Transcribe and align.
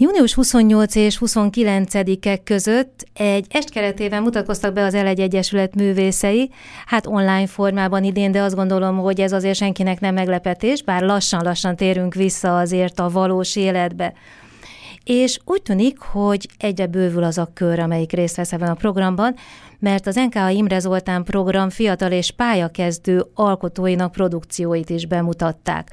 Június 0.00 0.34
28 0.34 0.94
és 0.94 1.18
29-e 1.20 2.36
között 2.36 3.06
egy 3.12 3.46
est 3.48 3.70
keretében 3.70 4.22
mutatkoztak 4.22 4.72
be 4.72 4.84
az 4.84 4.94
L1 4.96 5.18
Egyesület 5.18 5.74
művészei, 5.74 6.50
hát 6.86 7.06
online 7.06 7.46
formában 7.46 8.04
idén, 8.04 8.32
de 8.32 8.42
azt 8.42 8.54
gondolom, 8.54 8.98
hogy 8.98 9.20
ez 9.20 9.32
azért 9.32 9.56
senkinek 9.56 10.00
nem 10.00 10.14
meglepetés, 10.14 10.82
bár 10.82 11.02
lassan-lassan 11.02 11.76
térünk 11.76 12.14
vissza 12.14 12.58
azért 12.58 12.98
a 12.98 13.10
valós 13.10 13.56
életbe. 13.56 14.12
És 15.04 15.38
úgy 15.44 15.62
tűnik, 15.62 15.98
hogy 15.98 16.48
egyre 16.58 16.86
bővül 16.86 17.22
az 17.22 17.38
a 17.38 17.50
kör, 17.54 17.78
amelyik 17.78 18.12
részt 18.12 18.36
vesz 18.36 18.52
ebben 18.52 18.70
a 18.70 18.74
programban, 18.74 19.34
mert 19.78 20.06
az 20.06 20.14
NKA 20.14 20.48
Imre 20.48 20.78
Zoltán 20.78 21.24
program 21.24 21.70
fiatal 21.70 22.12
és 22.12 22.30
pályakezdő 22.30 23.24
alkotóinak 23.34 24.12
produkcióit 24.12 24.90
is 24.90 25.06
bemutatták. 25.06 25.90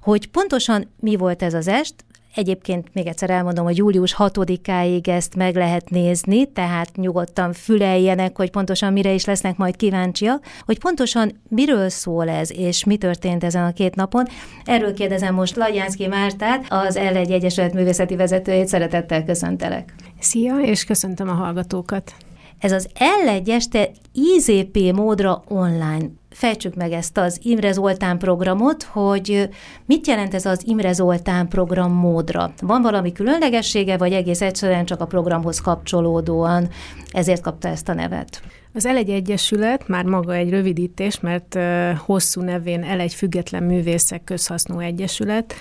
Hogy 0.00 0.30
pontosan 0.30 0.90
mi 1.00 1.16
volt 1.16 1.42
ez 1.42 1.54
az 1.54 1.68
est, 1.68 1.94
Egyébként 2.36 2.88
még 2.92 3.06
egyszer 3.06 3.30
elmondom, 3.30 3.64
hogy 3.64 3.76
július 3.76 4.14
6-áig 4.18 5.08
ezt 5.08 5.36
meg 5.36 5.56
lehet 5.56 5.90
nézni, 5.90 6.46
tehát 6.46 6.96
nyugodtan 6.96 7.52
füleljenek, 7.52 8.36
hogy 8.36 8.50
pontosan 8.50 8.92
mire 8.92 9.12
is 9.12 9.24
lesznek 9.24 9.56
majd 9.56 9.76
kíváncsiak, 9.76 10.44
hogy 10.64 10.78
pontosan 10.78 11.40
miről 11.48 11.88
szól 11.88 12.28
ez, 12.28 12.52
és 12.52 12.84
mi 12.84 12.96
történt 12.96 13.44
ezen 13.44 13.64
a 13.64 13.72
két 13.72 13.94
napon. 13.94 14.26
Erről 14.64 14.94
kérdezem 14.94 15.34
most 15.34 15.56
Lajánszki 15.56 16.06
Mártát, 16.06 16.66
az 16.68 16.98
L1 17.00 17.30
Egyesület 17.30 17.72
művészeti 17.72 18.16
vezetőjét, 18.16 18.66
szeretettel 18.66 19.24
köszöntelek. 19.24 19.94
Szia, 20.18 20.58
és 20.58 20.84
köszöntöm 20.84 21.28
a 21.28 21.32
hallgatókat. 21.32 22.14
Ez 22.58 22.72
az 22.72 22.88
L1 22.94 23.48
este 23.48 23.90
IZP 24.12 24.92
módra 24.94 25.44
online 25.48 26.06
fejtsük 26.36 26.74
meg 26.74 26.92
ezt 26.92 27.18
az 27.18 27.40
Imre 27.42 27.72
Zoltán 27.72 28.18
programot, 28.18 28.82
hogy 28.82 29.48
mit 29.86 30.06
jelent 30.06 30.34
ez 30.34 30.46
az 30.46 30.62
Imre 30.66 30.92
Zoltán 30.92 31.48
program 31.48 31.92
módra? 31.92 32.52
Van 32.60 32.82
valami 32.82 33.12
különlegessége, 33.12 33.96
vagy 33.96 34.12
egész 34.12 34.40
egyszerűen 34.40 34.84
csak 34.84 35.00
a 35.00 35.06
programhoz 35.06 35.60
kapcsolódóan 35.60 36.68
ezért 37.12 37.42
kapta 37.42 37.68
ezt 37.68 37.88
a 37.88 37.94
nevet? 37.94 38.42
Az 38.74 38.86
L1 38.88 39.08
Egyesület 39.08 39.88
már 39.88 40.04
maga 40.04 40.34
egy 40.34 40.50
rövidítés, 40.50 41.20
mert 41.20 41.58
hosszú 41.98 42.40
nevén 42.40 42.86
L1 42.88 43.12
Független 43.14 43.62
Művészek 43.62 44.24
Közhasznú 44.24 44.78
Egyesület 44.78 45.54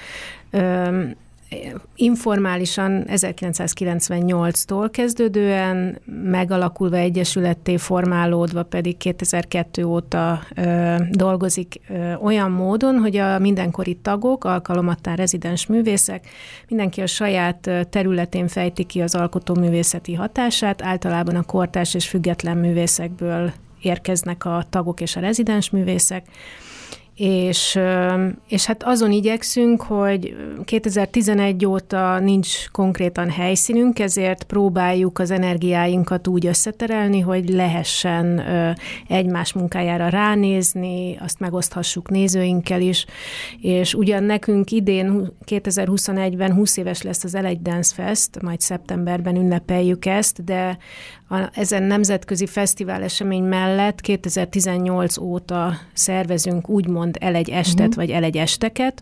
informálisan 1.95 3.05
1998-tól 3.07 4.89
kezdődően, 4.91 6.01
megalakulva 6.23 6.95
egyesületté 6.95 7.77
formálódva 7.77 8.63
pedig 8.63 8.97
2002 8.97 9.83
óta 9.83 10.39
ö, 10.55 10.95
dolgozik 11.11 11.81
ö, 11.89 12.13
olyan 12.13 12.51
módon, 12.51 12.97
hogy 12.99 13.17
a 13.17 13.39
mindenkori 13.39 13.95
tagok, 13.95 14.43
alkalomattán 14.43 15.15
rezidens 15.15 15.65
művészek, 15.65 16.27
mindenki 16.67 17.01
a 17.01 17.07
saját 17.07 17.69
területén 17.89 18.47
fejti 18.47 18.83
ki 18.83 19.01
az 19.01 19.15
alkotóművészeti 19.15 20.13
hatását, 20.13 20.81
általában 20.81 21.35
a 21.35 21.43
kortás 21.43 21.93
és 21.93 22.07
független 22.07 22.57
művészekből 22.57 23.53
érkeznek 23.81 24.45
a 24.45 24.65
tagok 24.69 25.01
és 25.01 25.15
a 25.15 25.19
rezidens 25.19 25.69
művészek, 25.69 26.25
és, 27.15 27.79
és 28.47 28.65
hát 28.65 28.83
azon 28.83 29.11
igyekszünk, 29.11 29.81
hogy 29.81 30.35
2011 30.65 31.65
óta 31.65 32.19
nincs 32.19 32.69
konkrétan 32.71 33.29
helyszínünk, 33.29 33.99
ezért 33.99 34.43
próbáljuk 34.43 35.19
az 35.19 35.31
energiáinkat 35.31 36.27
úgy 36.27 36.45
összeterelni, 36.45 37.19
hogy 37.19 37.49
lehessen 37.49 38.43
egymás 39.07 39.53
munkájára 39.53 40.09
ránézni, 40.09 41.17
azt 41.19 41.39
megoszthassuk 41.39 42.09
nézőinkkel 42.09 42.81
is, 42.81 43.05
és 43.61 43.93
ugyan 43.93 44.23
nekünk 44.23 44.71
idén 44.71 45.31
2021-ben 45.45 46.53
20 46.53 46.77
éves 46.77 47.01
lesz 47.01 47.23
az 47.23 47.37
L1 47.37 47.57
Dance 47.61 47.93
Fest, 47.93 48.41
majd 48.41 48.61
szeptemberben 48.61 49.35
ünnepeljük 49.35 50.05
ezt, 50.05 50.43
de 50.43 50.77
a, 51.29 51.49
ezen 51.53 51.83
nemzetközi 51.83 52.45
fesztivál 52.45 53.03
esemény 53.03 53.43
mellett 53.43 54.01
2018 54.01 55.17
óta 55.17 55.73
szervezünk 55.93 56.69
úgymond 56.69 57.04
el 57.13 57.35
egy 57.35 57.49
estet, 57.49 57.87
uh-huh. 57.87 57.95
vagy 57.95 58.11
el 58.11 58.23
egy 58.23 58.37
esteket, 58.37 59.01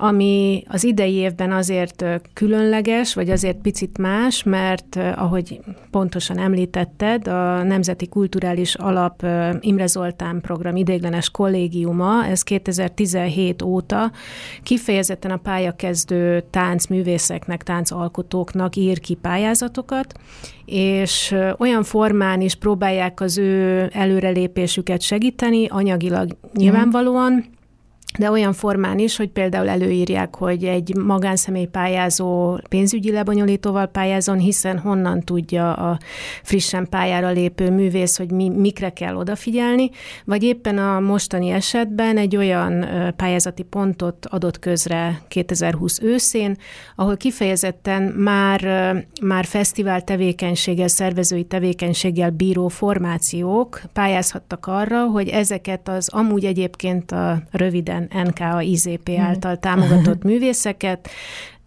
ami 0.00 0.62
az 0.68 0.84
idei 0.84 1.14
évben 1.14 1.52
azért 1.52 2.04
különleges, 2.32 3.14
vagy 3.14 3.30
azért 3.30 3.56
picit 3.56 3.98
más, 3.98 4.42
mert 4.42 4.96
ahogy 5.16 5.60
pontosan 5.90 6.38
említetted, 6.38 7.28
a 7.28 7.62
Nemzeti 7.62 8.08
Kulturális 8.08 8.74
Alap 8.74 9.26
Imre 9.60 9.86
Zoltán 9.86 10.40
program 10.40 10.76
ideiglenes 10.76 11.30
kollégiuma, 11.30 12.26
ez 12.26 12.42
2017 12.42 13.62
óta 13.62 14.12
kifejezetten 14.62 15.30
a 15.30 15.36
pályakezdő 15.36 16.44
táncművészeknek, 16.50 17.62
táncalkotóknak 17.62 18.76
ír 18.76 19.00
ki 19.00 19.14
pályázatokat, 19.14 20.14
és 20.64 21.34
olyan 21.58 21.82
formán 21.82 22.40
is 22.40 22.54
próbálják 22.54 23.20
az 23.20 23.38
ő 23.38 23.88
előrelépésüket 23.92 25.00
segíteni, 25.00 25.66
anyagilag 25.66 26.36
nyilvánvalóan, 26.54 27.44
de 28.18 28.30
olyan 28.30 28.52
formán 28.52 28.98
is, 28.98 29.16
hogy 29.16 29.28
például 29.28 29.68
előírják, 29.68 30.36
hogy 30.36 30.64
egy 30.64 30.96
magánszemély 30.96 31.64
pályázó 31.64 32.58
pénzügyi 32.68 33.12
lebonyolítóval 33.12 33.86
pályázon, 33.86 34.38
hiszen 34.38 34.78
honnan 34.78 35.20
tudja 35.20 35.72
a 35.72 35.98
frissen 36.42 36.88
pályára 36.88 37.30
lépő 37.30 37.70
művész, 37.70 38.16
hogy 38.16 38.30
mi, 38.30 38.48
mikre 38.48 38.90
kell 38.90 39.14
odafigyelni, 39.14 39.90
vagy 40.24 40.42
éppen 40.42 40.78
a 40.78 41.00
mostani 41.00 41.50
esetben 41.50 42.16
egy 42.16 42.36
olyan 42.36 42.86
pályázati 43.16 43.62
pontot 43.62 44.26
adott 44.26 44.58
közre 44.58 45.20
2020 45.28 46.00
őszén, 46.02 46.56
ahol 46.96 47.16
kifejezetten 47.16 48.02
már, 48.02 48.60
már 49.22 49.44
fesztivál 49.44 50.02
tevékenységgel, 50.02 50.88
szervezői 50.88 51.44
tevékenységgel 51.44 52.30
bíró 52.30 52.68
formációk 52.68 53.80
pályázhattak 53.92 54.66
arra, 54.66 55.06
hogy 55.06 55.28
ezeket 55.28 55.88
az 55.88 56.08
amúgy 56.08 56.44
egyébként 56.44 57.12
a 57.12 57.42
röviden 57.50 57.99
NKA 58.24 58.60
IZP 58.60 59.08
hmm. 59.08 59.24
által 59.24 59.58
támogatott 59.58 60.22
művészeket, 60.30 61.08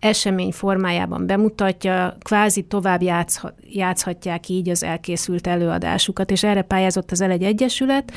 esemény 0.04 0.52
formájában 0.52 1.26
bemutatja, 1.26 2.18
kvázi 2.20 2.62
tovább 2.62 3.02
játszhat, 3.02 3.54
játszhatják 3.72 4.50
így 4.50 4.70
az 4.70 4.84
elkészült 4.84 5.48
előadásukat, 5.48 6.32
és 6.32 6.44
erre 6.44 6.62
pályázott 6.62 7.12
az 7.12 7.24
L1 7.24 7.44
Egyesület, 7.44 8.12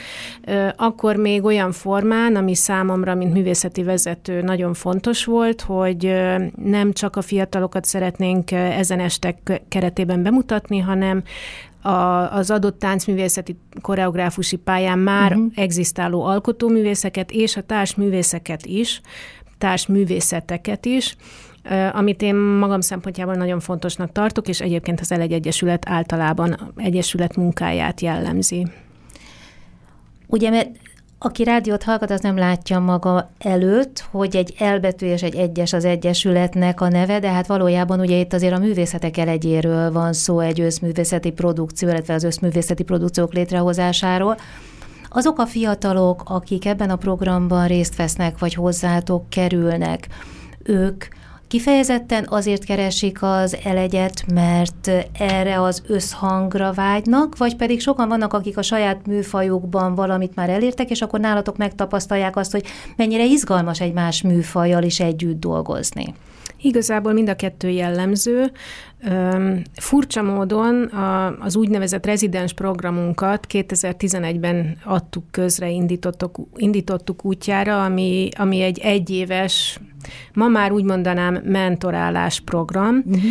akkor 0.77 1.17
még 1.17 1.45
olyan 1.45 1.73
formán, 1.73 2.37
ami 2.37 2.55
számomra, 2.55 3.15
mint 3.15 3.33
művészeti 3.33 3.83
vezető 3.83 4.43
nagyon 4.43 4.75
fontos 4.75 5.25
volt, 5.25 5.61
hogy 5.61 6.15
nem 6.65 6.93
csak 6.93 7.17
a 7.17 7.23
fiatalokat 7.23 7.85
szeretnénk 7.85 8.51
ezen 8.51 9.01
estek 9.01 9.63
keretében 9.69 10.23
bemutatni, 10.23 10.79
hanem 10.79 11.23
a, 11.87 12.33
az 12.33 12.51
adott 12.51 12.79
táncművészeti 12.79 13.59
koreográfusi 13.81 14.57
pályán 14.57 14.99
már 14.99 15.33
uh-huh. 15.33 15.53
egzisztáló 15.55 16.25
alkotóművészeket 16.25 17.31
és 17.31 17.57
a 17.57 17.63
társművészeket 17.63 18.67
is, 18.67 19.01
társművészeteket 19.59 20.85
is, 20.85 21.17
amit 21.93 22.23
én 22.23 22.35
magam 22.35 22.81
szempontjából 22.81 23.35
nagyon 23.35 23.61
fontosnak 23.61 24.13
tartok, 24.13 24.49
és 24.49 24.61
egyébként 24.61 25.01
az 25.01 25.13
L1 25.15 25.33
Egyesület 25.33 25.89
általában 25.89 26.73
egyesület 26.77 27.37
munkáját 27.37 28.01
jellemzi. 28.01 28.67
Ugye, 30.27 30.51
mert 30.51 30.71
aki 31.19 31.45
rádiót 31.45 31.83
hallgat, 31.83 32.11
az 32.11 32.21
nem 32.21 32.37
látja 32.37 32.79
maga 32.79 33.31
előtt, 33.39 34.05
hogy 34.11 34.37
egy 34.37 34.55
elbetű 34.59 35.07
és 35.07 35.23
egy 35.23 35.35
egyes 35.35 35.73
az 35.73 35.85
egyesületnek 35.85 36.81
a 36.81 36.89
neve, 36.89 37.19
de 37.19 37.31
hát 37.31 37.47
valójában 37.47 38.01
ugye 38.01 38.17
itt 38.17 38.33
azért 38.33 38.55
a 38.55 38.59
művészetek 38.59 39.17
elegyéről 39.17 39.93
van 39.93 40.13
szó, 40.13 40.41
egy 40.41 40.61
összművészeti 40.61 41.31
produkció, 41.31 41.89
illetve 41.89 42.15
az 42.15 42.25
összművészeti 42.25 42.83
produkciók 42.83 43.33
létrehozásáról. 43.33 44.37
Azok 45.09 45.39
a 45.39 45.47
fiatalok, 45.47 46.23
akik 46.25 46.67
ebben 46.67 46.91
a 46.91 46.97
programban 46.97 47.67
részt 47.67 47.97
vesznek, 47.97 48.39
vagy 48.39 48.55
hozzátok 48.55 49.29
kerülnek, 49.29 50.09
ők 50.63 51.05
Kifejezetten 51.49 52.27
azért 52.29 52.65
keresik 52.65 53.23
az 53.23 53.57
elegyet, 53.65 54.25
mert 54.35 54.91
erre 55.19 55.63
az 55.63 55.83
összhangra 55.87 56.73
vágynak, 56.73 57.37
vagy 57.37 57.57
pedig 57.57 57.81
sokan 57.81 58.09
vannak, 58.09 58.33
akik 58.33 58.57
a 58.57 58.63
saját 58.63 59.07
műfajukban 59.07 59.95
valamit 59.95 60.35
már 60.35 60.51
elértek, 60.51 60.91
és 60.91 61.03
akkor 61.03 61.21
nálatok 61.21 61.57
megtapasztalják 61.57 62.37
azt, 62.37 62.53
hogy 62.53 62.65
mennyire 62.97 63.25
izgalmas 63.25 63.81
egy 63.81 63.93
más 63.93 64.23
műfajjal 64.23 64.83
is 64.83 65.01
együtt 65.01 65.41
dolgozni. 65.41 66.15
Igazából 66.61 67.13
mind 67.13 67.29
a 67.29 67.37
kettő 67.37 67.69
jellemző. 67.69 68.53
Furcsa 69.75 70.23
módon 70.23 70.91
az 71.41 71.57
úgynevezett 71.57 72.07
rezidens 72.07 72.53
programunkat 72.53 73.47
2011-ben 73.53 74.77
adtuk 74.85 75.25
közre, 75.31 75.71
indítottuk, 75.71 76.39
indítottuk 76.57 77.25
útjára, 77.25 77.85
ami, 77.85 78.29
ami 78.37 78.61
egy 78.61 78.79
egyéves 78.79 79.81
Ma 80.33 80.49
már 80.49 80.73
úgy 80.73 80.85
mondanám 80.85 81.41
mentorálás 81.45 82.41
program. 82.41 83.03
Uh-huh. 83.07 83.23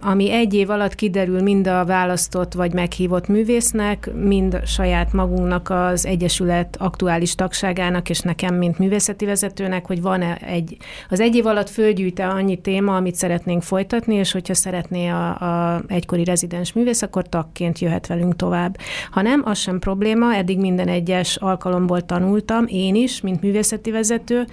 ami 0.00 0.32
egy 0.32 0.54
év 0.54 0.70
alatt 0.70 0.94
kiderül 0.94 1.42
mind 1.42 1.66
a 1.66 1.84
választott 1.84 2.52
vagy 2.52 2.72
meghívott 2.72 3.28
művésznek, 3.28 4.10
mind 4.14 4.60
saját 4.66 5.12
magunknak 5.12 5.70
az 5.70 6.06
Egyesület 6.06 6.76
aktuális 6.78 7.34
tagságának, 7.34 8.10
és 8.10 8.20
nekem, 8.20 8.54
mint 8.54 8.78
művészeti 8.78 9.24
vezetőnek, 9.24 9.86
hogy 9.86 10.02
van-e 10.02 10.38
egy, 10.46 10.76
az 11.08 11.20
egy 11.20 11.34
év 11.34 11.46
alatt 11.46 11.70
fölgyűjte 11.70 12.26
annyi 12.26 12.56
téma, 12.56 12.96
amit 12.96 13.14
szeretnénk 13.14 13.62
folytatni, 13.62 14.14
és 14.14 14.32
hogyha 14.32 14.54
szeretné 14.54 15.08
a, 15.08 15.28
a 15.28 15.82
egykori 15.86 16.24
rezidens 16.24 16.72
művész, 16.72 17.02
akkor 17.02 17.28
tagként 17.28 17.78
jöhet 17.78 18.06
velünk 18.06 18.36
tovább. 18.36 18.76
Ha 19.10 19.22
nem, 19.22 19.42
az 19.44 19.58
sem 19.58 19.78
probléma, 19.78 20.34
eddig 20.34 20.58
minden 20.58 20.88
egyes 20.88 21.36
alkalomból 21.36 22.00
tanultam, 22.00 22.64
én 22.68 22.94
is, 22.94 23.20
mint 23.20 23.42
művészeti 23.42 23.90
vezető, 23.90 24.46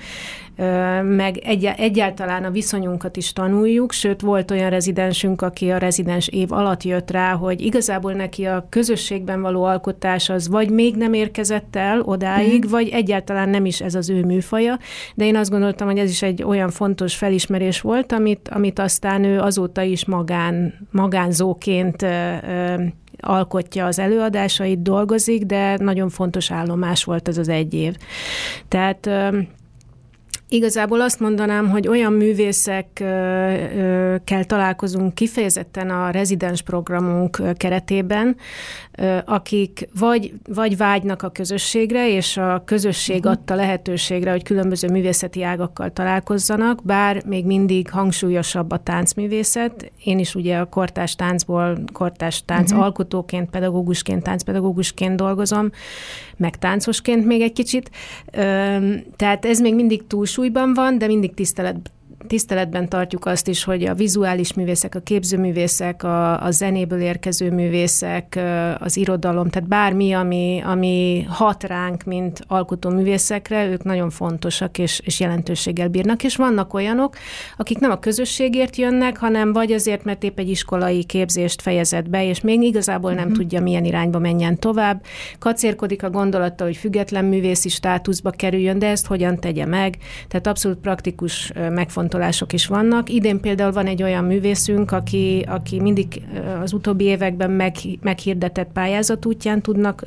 meg 1.04 1.38
egy, 1.38 1.66
egyáltalán 1.66 2.44
a 2.44 2.52
viszonyunkat 2.52 3.18
is 3.18 3.34
tanuljuk, 3.34 3.92
sőt 3.92 4.22
volt 4.22 4.52
olyan 4.52 4.70
rezidensünk, 4.70 5.42
aki 5.42 5.70
a 5.70 5.78
rezidens 5.78 6.28
év 6.28 6.52
alatt 6.52 6.84
jött 6.84 7.12
rá, 7.12 7.34
hogy 7.34 7.62
igazából 7.62 8.14
neki 8.14 8.46
a 8.46 8.68
közösségben 8.70 9.42
való 9.42 9.64
alkotás 9.64 10.30
az 10.30 10.48
vagy 10.48 10.70
még 10.70 10.96
nem 10.96 11.14
érkezett 11.14 11.76
el 11.76 12.02
odáig, 12.02 12.66
mm. 12.66 12.70
vagy 12.70 12.90
egyáltalán 12.90 13.50
nem 13.50 13.66
is 13.66 13.82
ez 13.82 13.96
az 13.96 14.10
ő 14.10 14.24
műfaja, 14.24 14.80
de 15.16 15.26
én 15.26 15.36
azt 15.36 15.50
gondoltam, 15.50 15.88
hogy 15.88 15.98
ez 15.98 16.10
is 16.10 16.22
egy 16.22 16.44
olyan 16.44 16.70
fontos 16.70 17.16
felismerés 17.16 17.82
volt, 17.82 18.12
amit, 18.12 18.50
amit 18.50 18.80
aztán 18.80 19.24
ő 19.24 19.40
azóta 19.40 19.82
is 19.82 20.06
magán, 20.06 20.88
magánzóként 20.92 22.06
alkotja 23.22 23.86
az 23.86 24.00
előadásait, 24.00 24.82
dolgozik, 24.82 25.44
de 25.44 25.78
nagyon 25.78 26.10
fontos 26.10 26.52
állomás 26.52 27.04
volt 27.04 27.28
ez 27.28 27.38
az 27.38 27.50
egy 27.50 27.74
év. 27.74 27.96
Tehát 28.68 29.10
Igazából 30.52 31.02
azt 31.02 31.20
mondanám, 31.20 31.70
hogy 31.70 31.88
olyan 31.88 32.14
művészekkel 32.14 34.46
találkozunk 34.46 35.14
kifejezetten 35.14 35.90
a 35.90 36.10
rezidens 36.10 36.62
programunk 36.62 37.42
keretében, 37.58 38.36
akik 39.26 39.90
vagy, 40.00 40.34
vagy 40.54 40.78
vágynak 40.78 41.22
a 41.22 41.30
közösségre, 41.30 42.10
és 42.10 42.38
a 42.38 42.62
közösség 42.66 43.18
uh-huh. 43.18 43.32
adta 43.32 43.56
lehetőségre, 43.56 44.32
hogy 44.32 44.44
különböző 44.44 44.88
művészeti 44.88 45.44
ágakkal 45.44 45.94
találkozzanak, 45.94 46.84
bár 46.84 47.26
még 47.26 47.46
mindig 47.46 47.90
hangsúlyosabb 47.90 48.72
a 48.72 48.78
táncművészet. 48.78 49.92
Én 50.04 50.20
is 50.20 50.36
ugye 50.36 50.58
a 50.58 50.66
kortás 50.66 51.16
táncból, 51.16 51.84
kortás 51.94 52.46
tánc 52.46 52.72
uh-huh. 52.72 52.86
alkotóként, 52.86 53.50
pedagógusként, 53.50 54.24
táncpedagógusként 54.24 55.16
dolgozom, 55.16 55.72
meg 56.38 56.58
táncosként 56.58 57.26
még 57.26 57.42
egy 57.42 57.54
kicsit. 57.54 57.92
Tehát 59.16 59.46
ez 59.46 59.60
még 59.60 59.76
mindig 59.76 60.08
túlsúlyban 60.08 60.74
van, 60.74 60.98
de 60.98 61.08
mindig 61.08 61.34
tisztelet 61.34 61.92
tiszteletben 62.30 62.90
tartjuk 62.90 63.26
azt 63.26 63.48
is, 63.48 63.64
hogy 63.64 63.86
a 63.86 63.94
vizuális 63.94 64.54
művészek, 64.54 64.96
a 64.96 65.00
képzőművészek, 65.00 66.04
a, 66.04 66.44
a 66.44 66.52
zenéből 66.52 67.02
érkező 67.02 67.52
művészek, 67.52 68.40
az 68.80 68.98
irodalom, 68.98 69.50
tehát 69.50 69.70
bármi, 69.70 70.12
ami, 70.14 70.62
ami 70.66 71.26
hat 71.30 71.64
ránk, 71.64 72.04
mint 72.04 72.42
alkotó 72.48 72.90
művészekre, 72.90 73.68
ők 73.68 73.84
nagyon 73.84 74.10
fontosak 74.10 74.78
és, 74.78 75.02
és 75.04 75.20
jelentőséggel 75.20 75.88
bírnak, 75.88 76.24
és 76.24 76.36
vannak 76.36 76.74
olyanok, 76.74 77.16
akik 77.58 77.80
nem 77.80 77.92
a 77.92 78.00
közösségért 78.00 78.76
jönnek, 78.76 79.18
hanem 79.18 79.54
vagy 79.54 79.72
azért, 79.72 80.04
mert 80.04 80.24
épp 80.24 80.40
egy 80.40 80.50
iskolai 80.50 81.04
képzést 81.04 81.62
fejezett 81.62 82.10
be, 82.10 82.26
és 82.26 82.42
még 82.42 82.62
igazából 82.62 83.14
nem 83.14 83.24
uh-huh. 83.24 83.38
tudja, 83.38 83.62
milyen 83.62 83.86
irányba 83.86 84.20
menjen 84.20 84.60
tovább. 84.60 85.04
Kacérkodik 85.40 86.04
a 86.04 86.10
gondolata, 86.10 86.64
hogy 86.64 86.78
független 86.78 87.26
művészi 87.26 87.70
státuszba 87.70 88.30
kerüljön, 88.30 88.80
de 88.80 88.88
ezt 88.88 89.06
hogyan 89.06 89.40
tegye 89.40 89.66
meg. 89.66 89.98
Tehát 90.28 90.48
abszolút 90.48 90.78
praktikus 90.78 91.52
megfontolás 91.70 92.18
megfontolások 92.20 92.54
is 92.54 92.68
vannak. 92.68 93.10
Idén 93.10 93.40
például 93.40 93.72
van 93.72 93.86
egy 93.86 94.04
olyan 94.04 94.24
művészünk, 94.24 94.92
aki, 94.92 95.46
aki 95.48 95.80
mindig 95.80 96.22
az 96.62 96.74
utóbbi 96.74 97.04
években 97.04 97.52
meg, 97.52 97.76
meghirdetett 98.02 98.72
pályázat 98.74 99.26
útján 99.26 99.62
tudnak 99.62 100.04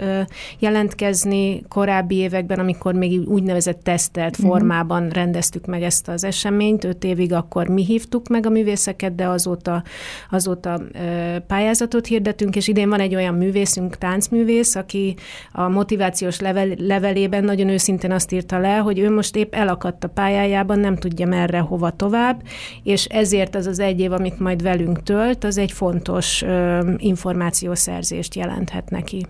jelentkezni. 0.59 1.63
Korábbi 1.69 2.15
években, 2.15 2.59
amikor 2.59 2.95
még 2.95 3.29
úgynevezett 3.29 3.83
tesztelt 3.83 4.39
mhm. 4.39 4.47
formában 4.47 5.09
rendeztük 5.09 5.67
meg 5.67 5.83
ezt 5.83 6.09
az 6.09 6.25
eseményt, 6.25 6.85
öt 6.85 7.05
évig 7.05 7.33
akkor 7.33 7.69
mi 7.69 7.85
hívtuk 7.85 8.29
meg 8.29 8.47
a 8.47 8.51
művészeket, 8.51 9.15
de 9.15 9.27
azóta, 9.27 9.83
azóta 10.31 10.81
pályázatot 11.47 12.07
hirdetünk, 12.07 12.57
és 12.57 12.69
idén 12.69 12.89
van 12.89 13.01
egy 13.01 13.15
olyan 13.15 13.35
művészünk, 13.35 13.97
táncművész, 13.97 14.75
aki 14.75 15.17
a 15.53 15.69
motivációs 15.69 16.41
level, 16.41 16.69
levelében 16.79 17.45
nagyon 17.45 17.69
őszintén 17.69 18.13
azt 18.13 18.33
írta 18.33 18.59
le, 18.59 18.77
hogy 18.77 18.99
ő 18.99 19.11
most 19.11 19.37
épp 19.37 19.55
elakadt 19.55 20.05
a 20.05 20.09
pályájában, 20.09 20.79
nem 20.79 20.97
tudja 20.97 21.27
merre, 21.27 21.59
hova 21.59 21.91
tovább, 22.03 22.43
és 22.83 23.05
ezért 23.05 23.55
az 23.55 23.67
az 23.67 23.79
egy 23.79 24.01
év, 24.01 24.13
amit 24.13 24.39
majd 24.39 24.63
velünk 24.63 25.03
tölt, 25.03 25.45
az 25.45 25.59
egy 25.59 25.73
fontos 25.73 26.45
információszerzést 26.97 28.35
jelenthet 28.35 28.91
neki. 28.91 29.27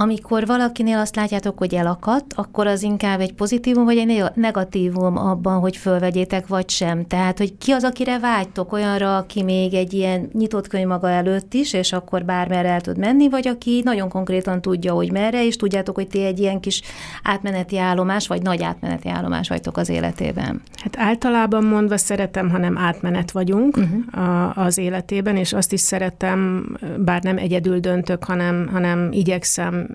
Amikor 0.00 0.46
valakinél 0.46 0.98
azt 0.98 1.16
látjátok, 1.16 1.58
hogy 1.58 1.74
elakadt, 1.74 2.32
akkor 2.36 2.66
az 2.66 2.82
inkább 2.82 3.20
egy 3.20 3.32
pozitívum, 3.32 3.84
vagy 3.84 3.96
egy 3.96 4.24
negatívum 4.34 5.16
abban, 5.16 5.60
hogy 5.60 5.76
fölvegyétek, 5.76 6.46
vagy 6.46 6.70
sem. 6.70 7.06
Tehát, 7.06 7.38
hogy 7.38 7.58
ki 7.58 7.72
az, 7.72 7.84
akire 7.84 8.18
vágytok, 8.18 8.72
olyanra, 8.72 9.16
aki 9.16 9.42
még 9.42 9.74
egy 9.74 9.92
ilyen 9.92 10.28
nyitott 10.32 10.68
könyv 10.68 10.86
maga 10.86 11.10
előtt 11.10 11.54
is, 11.54 11.72
és 11.72 11.92
akkor 11.92 12.24
bármerre 12.24 12.68
el 12.68 12.80
tud 12.80 12.98
menni, 12.98 13.28
vagy 13.28 13.48
aki 13.48 13.80
nagyon 13.84 14.08
konkrétan 14.08 14.60
tudja, 14.60 14.92
hogy 14.92 15.12
merre, 15.12 15.46
és 15.46 15.56
tudjátok, 15.56 15.94
hogy 15.94 16.08
ti 16.08 16.24
egy 16.24 16.38
ilyen 16.38 16.60
kis 16.60 16.82
átmeneti 17.22 17.78
állomás, 17.78 18.26
vagy 18.26 18.42
nagy 18.42 18.62
átmeneti 18.62 19.08
állomás 19.08 19.48
vagytok 19.48 19.76
az 19.76 19.88
életében. 19.88 20.62
Hát 20.82 20.98
általában 20.98 21.64
mondva 21.64 21.96
szeretem, 21.96 22.50
hanem 22.50 22.78
átmenet 22.78 23.30
vagyunk 23.30 23.76
uh-huh. 23.76 24.28
a, 24.28 24.52
az 24.56 24.78
életében, 24.78 25.36
és 25.36 25.52
azt 25.52 25.72
is 25.72 25.80
szeretem, 25.80 26.66
bár 26.98 27.22
nem 27.22 27.38
egyedül 27.38 27.78
döntök, 27.78 28.24
hanem, 28.24 28.68
hanem 28.72 29.08
igyekszem 29.12 29.86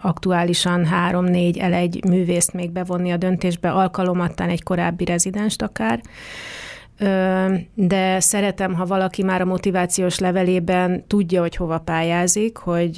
aktuálisan 0.00 0.84
három-négy 0.86 1.58
elegy 1.58 2.00
művészt 2.08 2.52
még 2.52 2.70
bevonni 2.70 3.10
a 3.10 3.16
döntésbe, 3.16 3.70
alkalomattán 3.70 4.48
egy 4.48 4.62
korábbi 4.62 5.04
rezidenst 5.04 5.62
akár 5.62 6.00
de 7.74 8.20
szeretem, 8.20 8.74
ha 8.74 8.86
valaki 8.86 9.22
már 9.22 9.40
a 9.40 9.44
motivációs 9.44 10.18
levelében 10.18 11.04
tudja, 11.06 11.40
hogy 11.40 11.56
hova 11.56 11.78
pályázik, 11.78 12.56
hogy 12.56 12.94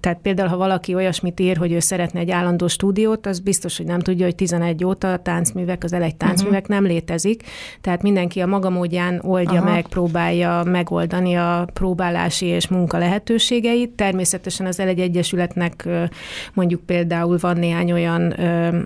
tehát 0.00 0.18
például, 0.22 0.48
ha 0.48 0.56
valaki 0.56 0.94
olyasmit 0.94 1.40
ír, 1.40 1.56
hogy 1.56 1.72
ő 1.72 1.78
szeretne 1.78 2.20
egy 2.20 2.30
állandó 2.30 2.66
stúdiót, 2.66 3.26
az 3.26 3.40
biztos, 3.40 3.76
hogy 3.76 3.86
nem 3.86 4.00
tudja, 4.00 4.24
hogy 4.24 4.34
11 4.34 4.84
óta 4.84 5.12
a 5.12 5.18
táncművek, 5.18 5.84
az 5.84 5.92
elegy 5.92 6.16
táncművek 6.16 6.60
uh-huh. 6.60 6.76
nem 6.76 6.84
létezik, 6.84 7.42
tehát 7.80 8.02
mindenki 8.02 8.40
a 8.40 8.46
maga 8.46 8.70
módján 8.70 9.20
oldja 9.24 9.60
Aha. 9.60 9.70
meg, 9.70 9.86
próbálja 9.86 10.62
megoldani 10.64 11.34
a 11.34 11.68
próbálási 11.72 12.46
és 12.46 12.68
munka 12.68 12.98
lehetőségeit. 12.98 13.90
Természetesen 13.90 14.66
az 14.66 14.80
elegy 14.80 15.00
egyesületnek 15.00 15.88
mondjuk 16.54 16.80
például 16.80 17.38
van 17.40 17.56
néhány 17.56 17.92
olyan 17.92 18.34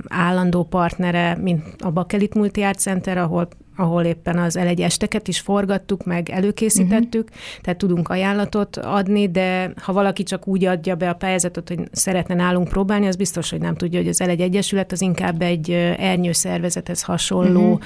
állandó 0.09 0.65
partnere, 0.65 1.39
mint 1.41 1.65
a 1.79 1.91
Bakelit 1.91 2.35
Multi 2.35 2.63
Art 2.63 2.79
Center, 2.79 3.19
ahol 3.19 3.49
ahol 3.77 4.05
éppen 4.05 4.39
az 4.39 4.57
elegy 4.57 4.83
esteket 4.83 5.29
is 5.29 5.41
forgattuk, 5.41 6.05
meg 6.05 6.29
előkészítettük, 6.29 7.29
uh-huh. 7.29 7.61
tehát 7.63 7.79
tudunk 7.79 8.09
ajánlatot 8.09 8.77
adni, 8.77 9.31
de 9.31 9.73
ha 9.77 9.93
valaki 9.93 10.23
csak 10.23 10.47
úgy 10.47 10.65
adja 10.65 10.95
be 10.95 11.09
a 11.09 11.15
pályázatot, 11.15 11.69
hogy 11.69 11.81
szeretne 11.93 12.35
nálunk 12.35 12.69
próbálni, 12.69 13.07
az 13.07 13.17
biztos, 13.17 13.51
hogy 13.51 13.61
nem 13.61 13.75
tudja, 13.75 13.99
hogy 13.99 14.09
az 14.09 14.21
elegy 14.21 14.43
egyesület 14.43 14.93
az 14.93 15.01
inkább 15.01 15.43
egy 15.43 15.71
ernyő 15.99 16.33
szervezethez 16.33 17.03
hasonló 17.03 17.73
uh-huh. 17.73 17.81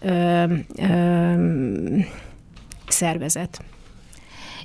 ö, 0.00 0.54
ö, 0.76 1.98
szervezet. 2.88 3.62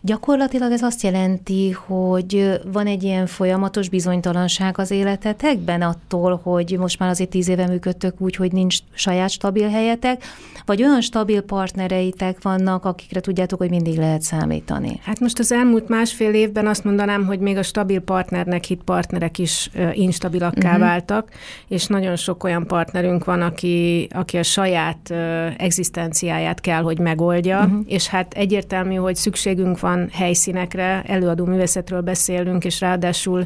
Gyakorlatilag 0.06 0.72
ez 0.72 0.82
azt 0.82 1.02
jelenti, 1.02 1.72
hogy 1.72 2.60
van 2.72 2.88
egy 2.88 3.04
ilyen 3.04 3.26
folyamatos 3.26 3.90
bizonytalanság 3.90 4.78
az 4.78 4.92
életetekben 4.92 5.82
attól, 5.82 6.40
hogy 6.44 6.76
most 6.80 7.00
már 7.00 7.10
azért 7.10 7.30
tíz 7.30 7.48
éve 7.48 7.68
működtök 7.68 8.22
úgy, 8.22 8.36
hogy 8.36 8.52
nincs 8.52 8.78
saját 8.94 9.30
stabil 9.30 9.70
helyetek, 9.70 10.24
vagy 10.66 10.84
olyan 10.84 11.02
stabil 11.02 11.42
partnereitek 11.42 12.42
vannak, 12.42 12.86
akikre 12.86 13.20
tudjátok, 13.20 13.60
hogy 13.60 13.70
mindig 13.70 13.98
lehet 13.98 14.22
számítani? 14.22 15.00
Hát 15.04 15.20
most 15.20 15.40
az 15.40 15.52
elmúlt 15.52 15.90
másfél 15.90 16.34
évben 16.34 16.68
azt 16.68 16.84
mondanám, 16.84 17.26
hogy 17.26 17.40
még 17.40 17.58
a 17.58 17.64
stabil 17.64 18.00
partnernek 18.00 18.64
hit 18.64 18.84
partnerek 18.84 19.38
is 19.38 19.70
instabilakká 19.94 20.68
uh-huh. 20.68 20.86
váltak, 20.86 21.30
és 21.68 21.86
nagyon 21.86 22.16
sok 22.16 22.44
olyan 22.44 22.68
partnerünk 22.68 23.26
van, 23.26 23.42
aki, 23.42 24.08
aki 24.14 24.38
a 24.38 24.44
saját 24.44 25.14
egzisztenciáját 25.58 26.62
kell, 26.62 26.82
hogy 26.82 27.00
megoldja, 27.00 27.60
uh-huh. 27.60 27.80
és 27.86 28.08
hát 28.08 28.34
egyértelmű, 28.34 28.96
hogy 28.96 29.16
szükségünk 29.16 29.80
van 29.80 29.95
olyan 29.96 30.10
helyszínekre, 30.12 31.04
előadó 31.06 31.46
művészetről 31.46 32.02
beszélünk, 32.02 32.66
és 32.66 32.80
ráadásul, 32.80 33.46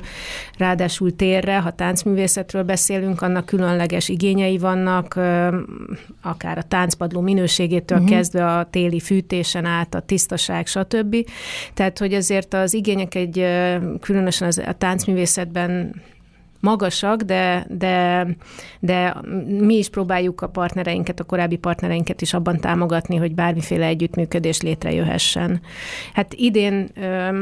ráadásul 0.58 1.16
térre, 1.16 1.60
ha 1.60 1.72
táncművészetről 1.72 2.64
beszélünk, 2.64 3.22
annak 3.22 3.46
különleges 3.46 4.10
igényei 4.10 4.58
vannak, 4.58 5.20
akár 6.22 6.58
a 6.58 6.64
táncpadló 6.68 7.22
minőségétől 7.22 7.98
uh-huh. 7.98 8.16
kezdve 8.16 8.46
a 8.46 8.66
téli 8.66 9.00
fűtésen 9.00 9.66
át, 9.66 9.96
a 9.96 10.00
tisztaság, 10.00 10.68
stb. 10.68 11.16
Tehát, 11.74 11.98
hogy 11.98 12.14
azért 12.14 12.54
az 12.54 12.74
igények 12.74 13.16
egy, 13.16 13.46
különösen 14.00 14.48
az, 14.48 14.58
a 14.58 14.74
táncművészetben 14.74 16.02
magasak, 16.60 17.22
de, 17.22 17.66
de, 17.70 18.28
de 18.80 19.16
mi 19.60 19.76
is 19.76 19.90
próbáljuk 19.90 20.42
a 20.42 20.48
partnereinket, 20.48 21.20
a 21.20 21.24
korábbi 21.24 21.58
partnereinket 21.58 22.22
is 22.22 22.34
abban 22.34 22.60
támogatni, 22.60 23.16
hogy 23.16 23.36
bármiféle 23.36 23.86
együttműködés 23.86 24.62
létrejöhessen. 24.62 25.62
Hát 26.14 26.34
idén, 26.34 26.90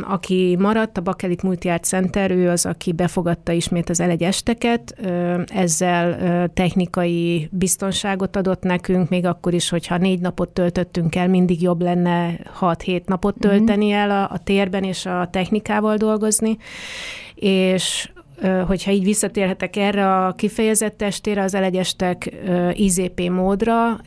aki 0.02 0.56
maradt, 0.60 0.98
a 0.98 1.02
Bakelit 1.02 1.44
Multi 1.44 1.70
Art 1.70 1.84
Center, 1.84 2.32
ő 2.32 2.50
az, 2.50 2.66
aki 2.66 2.92
befogadta 2.92 3.52
ismét 3.52 3.90
az 3.90 4.00
elegy 4.00 4.24
esteket, 4.24 4.96
ezzel 5.48 6.50
technikai 6.54 7.50
biztonságot 7.52 8.36
adott 8.36 8.64
nekünk, 8.64 9.10
még 9.10 9.26
akkor 9.26 9.54
is, 9.54 9.70
hogyha 9.70 9.98
négy 9.98 10.20
napot 10.20 10.50
töltöttünk 10.50 11.16
el, 11.16 11.28
mindig 11.28 11.62
jobb 11.62 11.82
lenne 11.82 12.40
6-7 12.60 13.06
napot 13.06 13.38
mhm. 13.38 13.48
tölteni 13.48 13.92
el 13.92 14.12
a, 14.12 14.30
a 14.32 14.38
térben 14.44 14.84
és 14.84 15.06
a 15.06 15.28
technikával 15.32 15.98
dolgozni, 15.98 16.58
és 17.36 18.10
hogyha 18.68 18.92
így 18.92 19.04
visszatérhetek 19.04 19.76
erre 19.76 20.26
a 20.26 20.34
kifejezett 20.34 20.98
testére, 20.98 21.42
az 21.44 21.54
elegyestek 21.54 22.32
IZP 22.74 23.30
módra, 23.30 24.00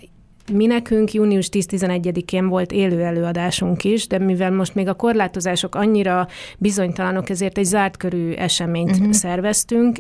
mi 0.53 0.67
nekünk 0.67 1.13
június 1.13 1.49
10-11-én 1.53 2.49
volt 2.49 2.73
élő 2.73 3.03
előadásunk 3.03 3.85
is, 3.85 4.07
de 4.07 4.19
mivel 4.19 4.51
most 4.51 4.75
még 4.75 4.89
a 4.89 4.95
korlátozások 4.95 5.75
annyira 5.75 6.29
bizonytalanok, 6.59 7.31
ezért 7.31 7.59
egy 7.59 7.65
zárt 7.65 7.97
körű 7.97 8.33
eseményt 8.33 8.91
uh-huh. 8.91 9.13
szerveztünk. 9.13 9.99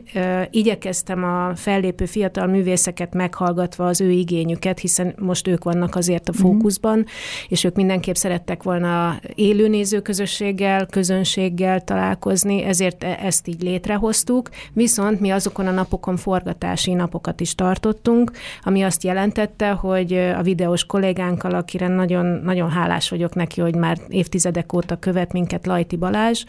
Igyekeztem 0.50 1.24
a 1.24 1.54
fellépő 1.54 2.04
fiatal 2.04 2.46
művészeket 2.46 3.14
meghallgatva 3.14 3.86
az 3.86 4.00
ő 4.00 4.10
igényüket, 4.10 4.78
hiszen 4.78 5.14
most 5.18 5.48
ők 5.48 5.64
vannak 5.64 5.96
azért 5.96 6.28
a 6.28 6.32
mhm. 6.32 6.40
fókuszban, 6.40 6.98
uh-huh. 6.98 7.10
és 7.48 7.64
ők 7.64 7.74
mindenképp 7.74 8.14
szerettek 8.14 8.62
volna 8.62 9.20
élő 9.34 9.68
nézőközösséggel, 9.68 10.86
közönséggel 10.86 11.80
találkozni, 11.80 12.62
ezért 12.62 13.04
e- 13.04 13.18
ezt 13.22 13.48
így 13.48 13.62
létrehoztuk. 13.62 14.48
Viszont 14.72 15.20
mi 15.20 15.30
azokon 15.30 15.66
a 15.66 15.70
napokon 15.70 16.16
forgatási 16.16 16.92
napokat 16.92 17.40
is 17.40 17.54
tartottunk, 17.54 18.32
ami 18.62 18.82
azt 18.82 19.02
jelentette, 19.02 19.70
hogy 19.70 20.12
a 20.40 20.42
videós 20.42 20.84
kollégánkkal, 20.84 21.54
akire 21.54 21.88
nagyon, 21.88 22.26
nagyon 22.26 22.70
hálás 22.70 23.10
vagyok 23.10 23.34
neki, 23.34 23.60
hogy 23.60 23.74
már 23.74 23.98
évtizedek 24.08 24.72
óta 24.72 24.96
követ 24.96 25.32
minket 25.32 25.66
Lajti 25.66 25.96
Balázs, 25.96 26.44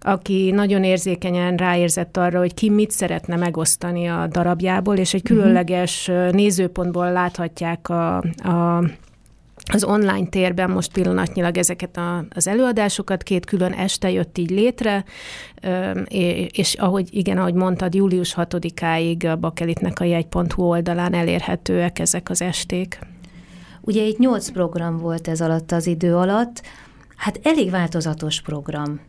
aki 0.00 0.50
nagyon 0.50 0.84
érzékenyen 0.84 1.56
ráérzett 1.56 2.16
arra, 2.16 2.38
hogy 2.38 2.54
ki 2.54 2.70
mit 2.70 2.90
szeretne 2.90 3.36
megosztani 3.36 4.06
a 4.06 4.26
darabjából, 4.26 4.96
és 4.96 5.14
egy 5.14 5.22
mhm. 5.24 5.32
különleges 5.32 6.10
nézőpontból 6.30 7.12
láthatják 7.12 7.88
a, 7.88 8.16
a 8.36 8.84
az 9.72 9.84
online 9.84 10.26
térben 10.26 10.70
most 10.70 10.92
pillanatnyilag 10.92 11.56
ezeket 11.56 11.96
a, 11.96 12.24
az 12.30 12.48
előadásokat, 12.48 13.22
két 13.22 13.44
külön 13.44 13.72
este 13.72 14.10
jött 14.10 14.38
így 14.38 14.50
létre, 14.50 15.04
és 16.48 16.74
ahogy 16.74 17.08
igen, 17.10 17.38
ahogy 17.38 17.54
mondtad, 17.54 17.94
július 17.94 18.34
6-áig 18.36 19.32
a 19.32 19.36
Bakelitnek 19.36 20.00
a 20.00 20.04
jegy.hu 20.04 20.62
oldalán 20.62 21.14
elérhetőek 21.14 21.98
ezek 21.98 22.30
az 22.30 22.42
esték. 22.42 22.98
Ugye 23.86 24.02
itt 24.02 24.18
nyolc 24.18 24.50
program 24.50 24.98
volt 24.98 25.28
ez 25.28 25.40
alatt 25.40 25.72
az 25.72 25.86
idő 25.86 26.16
alatt, 26.16 26.62
hát 27.16 27.40
elég 27.42 27.70
változatos 27.70 28.40
program. 28.40 29.00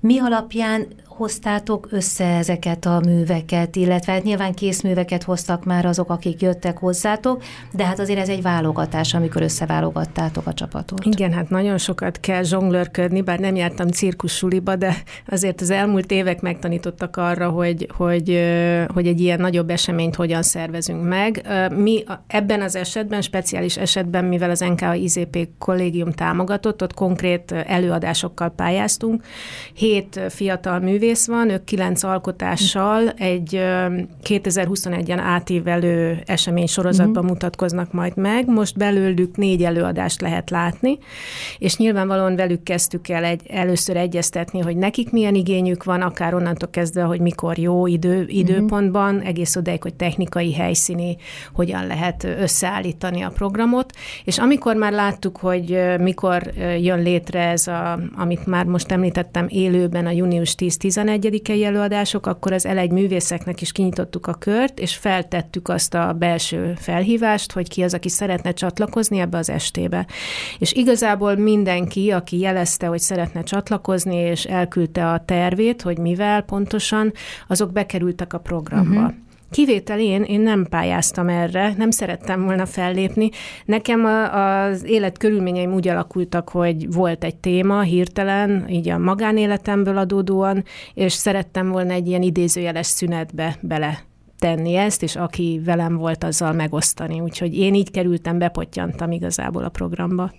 Mi 0.00 0.18
alapján 0.18 0.86
hoztátok 1.18 1.88
össze 1.90 2.24
ezeket 2.24 2.84
a 2.84 3.00
műveket, 3.04 3.76
illetve 3.76 4.12
hát 4.12 4.22
nyilván 4.22 4.54
készműveket 4.54 5.22
hoztak 5.22 5.64
már 5.64 5.86
azok, 5.86 6.10
akik 6.10 6.40
jöttek 6.40 6.78
hozzátok, 6.78 7.42
de 7.72 7.84
hát 7.84 7.98
azért 7.98 8.18
ez 8.18 8.28
egy 8.28 8.42
válogatás, 8.42 9.14
amikor 9.14 9.42
összeválogattátok 9.42 10.46
a 10.46 10.52
csapatot. 10.52 11.04
Igen, 11.04 11.32
hát 11.32 11.50
nagyon 11.50 11.78
sokat 11.78 12.20
kell 12.20 12.42
zsonglőrködni, 12.42 13.20
bár 13.20 13.38
nem 13.38 13.54
jártam 13.54 13.88
cirkussuliba, 13.88 14.76
de 14.76 14.96
azért 15.26 15.60
az 15.60 15.70
elmúlt 15.70 16.10
évek 16.10 16.40
megtanítottak 16.40 17.16
arra, 17.16 17.48
hogy, 17.48 17.88
hogy, 17.96 18.44
hogy 18.94 19.06
egy 19.06 19.20
ilyen 19.20 19.40
nagyobb 19.40 19.70
eseményt 19.70 20.14
hogyan 20.14 20.42
szervezünk 20.42 21.08
meg. 21.08 21.46
Mi 21.74 22.04
ebben 22.26 22.62
az 22.62 22.76
esetben, 22.76 23.20
speciális 23.20 23.76
esetben, 23.76 24.24
mivel 24.24 24.50
az 24.50 24.60
NK 24.60 24.84
IZP 24.94 25.48
kollégium 25.58 26.12
támogatott, 26.12 26.82
ott 26.82 26.94
konkrét 26.94 27.52
előadásokkal 27.52 28.48
pályáztunk. 28.50 29.24
Hét 29.74 30.20
fiatal 30.28 30.78
művész 30.78 31.06
művész 31.08 31.26
van, 31.26 31.50
ők 31.50 31.64
kilenc 31.64 32.02
alkotással 32.02 33.08
egy 33.08 33.60
2021-en 34.24 35.18
átívelő 35.20 36.22
esemény 36.26 36.66
sorozatban 36.66 37.16
uh-huh. 37.16 37.28
mutatkoznak 37.28 37.92
majd 37.92 38.16
meg. 38.16 38.46
Most 38.48 38.76
belőlük 38.76 39.36
négy 39.36 39.62
előadást 39.62 40.20
lehet 40.20 40.50
látni, 40.50 40.98
és 41.58 41.76
nyilvánvalóan 41.76 42.36
velük 42.36 42.62
kezdtük 42.62 43.08
el 43.08 43.24
egy, 43.24 43.40
először 43.50 43.96
egyeztetni, 43.96 44.60
hogy 44.60 44.76
nekik 44.76 45.10
milyen 45.10 45.34
igényük 45.34 45.84
van, 45.84 46.02
akár 46.02 46.34
onnantól 46.34 46.68
kezdve, 46.70 47.02
hogy 47.02 47.20
mikor 47.20 47.58
jó 47.58 47.86
idő, 47.86 48.24
időpontban, 48.26 49.14
uh-huh. 49.14 49.28
egész 49.28 49.56
odáig, 49.56 49.82
hogy 49.82 49.94
technikai, 49.94 50.54
helyszíni, 50.54 51.16
hogyan 51.52 51.86
lehet 51.86 52.24
összeállítani 52.24 53.22
a 53.22 53.30
programot, 53.30 53.92
és 54.24 54.38
amikor 54.38 54.76
már 54.76 54.92
láttuk, 54.92 55.36
hogy 55.36 55.78
mikor 55.98 56.42
jön 56.80 57.02
létre 57.02 57.48
ez, 57.48 57.66
a, 57.66 57.98
amit 58.16 58.46
már 58.46 58.64
most 58.64 58.92
említettem 58.92 59.46
élőben, 59.48 60.06
a 60.06 60.10
június 60.10 60.54
10 60.54 60.76
11 61.04 61.62
előadások, 61.62 62.26
akkor 62.26 62.52
az 62.52 62.66
elegy 62.66 62.90
művészeknek 62.90 63.60
is 63.60 63.72
kinyitottuk 63.72 64.26
a 64.26 64.34
kört, 64.34 64.80
és 64.80 64.96
feltettük 64.96 65.68
azt 65.68 65.94
a 65.94 66.12
belső 66.12 66.74
felhívást, 66.78 67.52
hogy 67.52 67.68
ki 67.68 67.82
az, 67.82 67.94
aki 67.94 68.08
szeretne 68.08 68.52
csatlakozni 68.52 69.18
ebbe 69.18 69.38
az 69.38 69.50
estébe. 69.50 70.06
És 70.58 70.72
igazából 70.72 71.36
mindenki, 71.36 72.10
aki 72.10 72.38
jelezte, 72.38 72.86
hogy 72.86 72.98
szeretne 72.98 73.42
csatlakozni, 73.42 74.16
és 74.16 74.44
elküldte 74.44 75.10
a 75.10 75.24
tervét, 75.24 75.82
hogy 75.82 75.98
mivel 75.98 76.42
pontosan, 76.42 77.12
azok 77.48 77.72
bekerültek 77.72 78.32
a 78.32 78.38
programba. 78.38 79.00
Uh-huh. 79.00 79.14
Kivétel 79.50 80.00
én, 80.00 80.22
én 80.22 80.40
nem 80.40 80.66
pályáztam 80.70 81.28
erre, 81.28 81.74
nem 81.76 81.90
szerettem 81.90 82.44
volna 82.44 82.66
fellépni. 82.66 83.30
Nekem 83.64 84.04
a, 84.04 84.32
az 84.62 84.84
élet 84.84 85.18
körülményeim 85.18 85.72
úgy 85.72 85.88
alakultak, 85.88 86.48
hogy 86.48 86.92
volt 86.92 87.24
egy 87.24 87.36
téma 87.36 87.80
hirtelen, 87.80 88.68
így 88.68 88.88
a 88.88 88.98
magánéletemből 88.98 89.96
adódóan, 89.96 90.64
és 90.94 91.12
szerettem 91.12 91.68
volna 91.68 91.92
egy 91.92 92.08
ilyen 92.08 92.22
idézőjeles 92.22 92.86
szünetbe 92.86 93.56
bele 93.60 94.06
tenni 94.38 94.74
ezt, 94.74 95.02
és 95.02 95.16
aki 95.16 95.60
velem 95.64 95.96
volt, 95.96 96.24
azzal 96.24 96.52
megosztani. 96.52 97.20
Úgyhogy 97.20 97.58
én 97.58 97.74
így 97.74 97.90
kerültem, 97.90 98.38
bepottyantam 98.38 99.10
igazából 99.10 99.64
a 99.64 99.68
programba. 99.68 100.32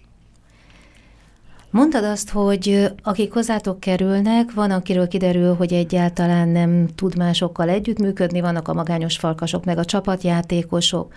Mondtad 1.72 2.04
azt, 2.04 2.30
hogy 2.30 2.92
akik 3.04 3.34
hozzátok 3.34 3.80
kerülnek, 3.80 4.54
van, 4.54 4.72
akiről 4.72 5.08
kiderül, 5.08 5.54
hogy 5.56 5.74
egyáltalán 5.74 6.48
nem 6.48 6.88
tud 6.96 7.18
másokkal 7.18 7.70
együttműködni, 7.70 8.42
vannak 8.42 8.68
a 8.68 8.74
magányos 8.74 9.18
falkasok, 9.18 9.66
meg 9.66 9.78
a 9.78 9.86
csapatjátékosok. 9.86 11.14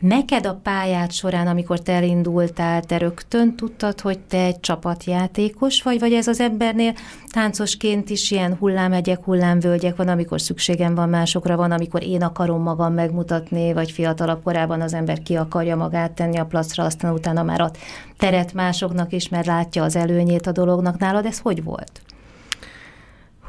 Neked 0.00 0.46
a 0.46 0.60
pályát 0.62 1.12
során, 1.12 1.46
amikor 1.46 1.80
te 1.80 1.92
elindultál, 1.92 2.82
te 2.82 2.98
rögtön 2.98 3.56
tudtad, 3.56 4.00
hogy 4.00 4.18
te 4.18 4.44
egy 4.44 4.60
csapatjátékos 4.60 5.82
vagy, 5.82 5.98
vagy 5.98 6.12
ez 6.12 6.26
az 6.26 6.40
embernél 6.40 6.94
táncosként 7.30 8.10
is 8.10 8.30
ilyen 8.30 8.56
hullámegyek, 8.56 9.24
hullámvölgyek 9.24 9.96
van, 9.96 10.08
amikor 10.08 10.40
szükségem 10.40 10.94
van 10.94 11.08
másokra, 11.08 11.56
van, 11.56 11.70
amikor 11.70 12.02
én 12.02 12.22
akarom 12.22 12.62
magam 12.62 12.94
megmutatni, 12.94 13.72
vagy 13.72 13.90
fiatalabb 13.90 14.42
korában 14.42 14.80
az 14.80 14.94
ember 14.94 15.22
ki 15.22 15.36
akarja 15.36 15.76
magát 15.76 16.12
tenni 16.12 16.38
a 16.38 16.44
placra, 16.44 16.84
aztán 16.84 17.12
utána 17.12 17.42
már 17.42 17.60
a 17.60 17.70
teret 18.18 18.52
másoknak 18.52 19.12
is, 19.12 19.28
mert 19.28 19.46
látja 19.46 19.82
az 19.82 19.96
előnyét 19.96 20.46
a 20.46 20.52
dolognak. 20.52 20.98
Nálad 20.98 21.26
ez 21.26 21.38
hogy 21.38 21.64
volt? 21.64 22.02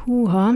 Húha, 0.09 0.51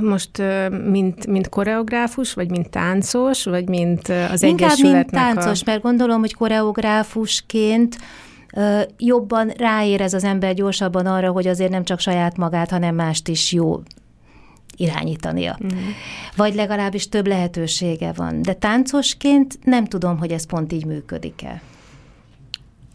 most 0.00 0.42
mint, 0.84 1.26
mint 1.26 1.48
koreográfus, 1.48 2.34
vagy 2.34 2.50
mint 2.50 2.70
táncos, 2.70 3.44
vagy 3.44 3.68
mint 3.68 4.08
az 4.08 4.42
Inkább 4.42 4.78
mint 4.80 5.10
táncos, 5.10 5.60
a... 5.60 5.62
mert 5.66 5.82
gondolom, 5.82 6.20
hogy 6.20 6.34
koreográfusként 6.34 7.98
jobban 8.98 9.48
ráérez 9.48 10.14
az 10.14 10.24
ember 10.24 10.54
gyorsabban 10.54 11.06
arra, 11.06 11.30
hogy 11.30 11.46
azért 11.46 11.70
nem 11.70 11.84
csak 11.84 12.00
saját 12.00 12.36
magát, 12.36 12.70
hanem 12.70 12.94
mást 12.94 13.28
is 13.28 13.52
jó 13.52 13.80
irányítania. 14.76 15.58
Mm. 15.64 15.78
Vagy 16.36 16.54
legalábbis 16.54 17.08
több 17.08 17.26
lehetősége 17.26 18.12
van. 18.12 18.42
De 18.42 18.52
táncosként 18.52 19.58
nem 19.64 19.84
tudom, 19.84 20.18
hogy 20.18 20.30
ez 20.30 20.46
pont 20.46 20.72
így 20.72 20.84
működik-e. 20.84 21.62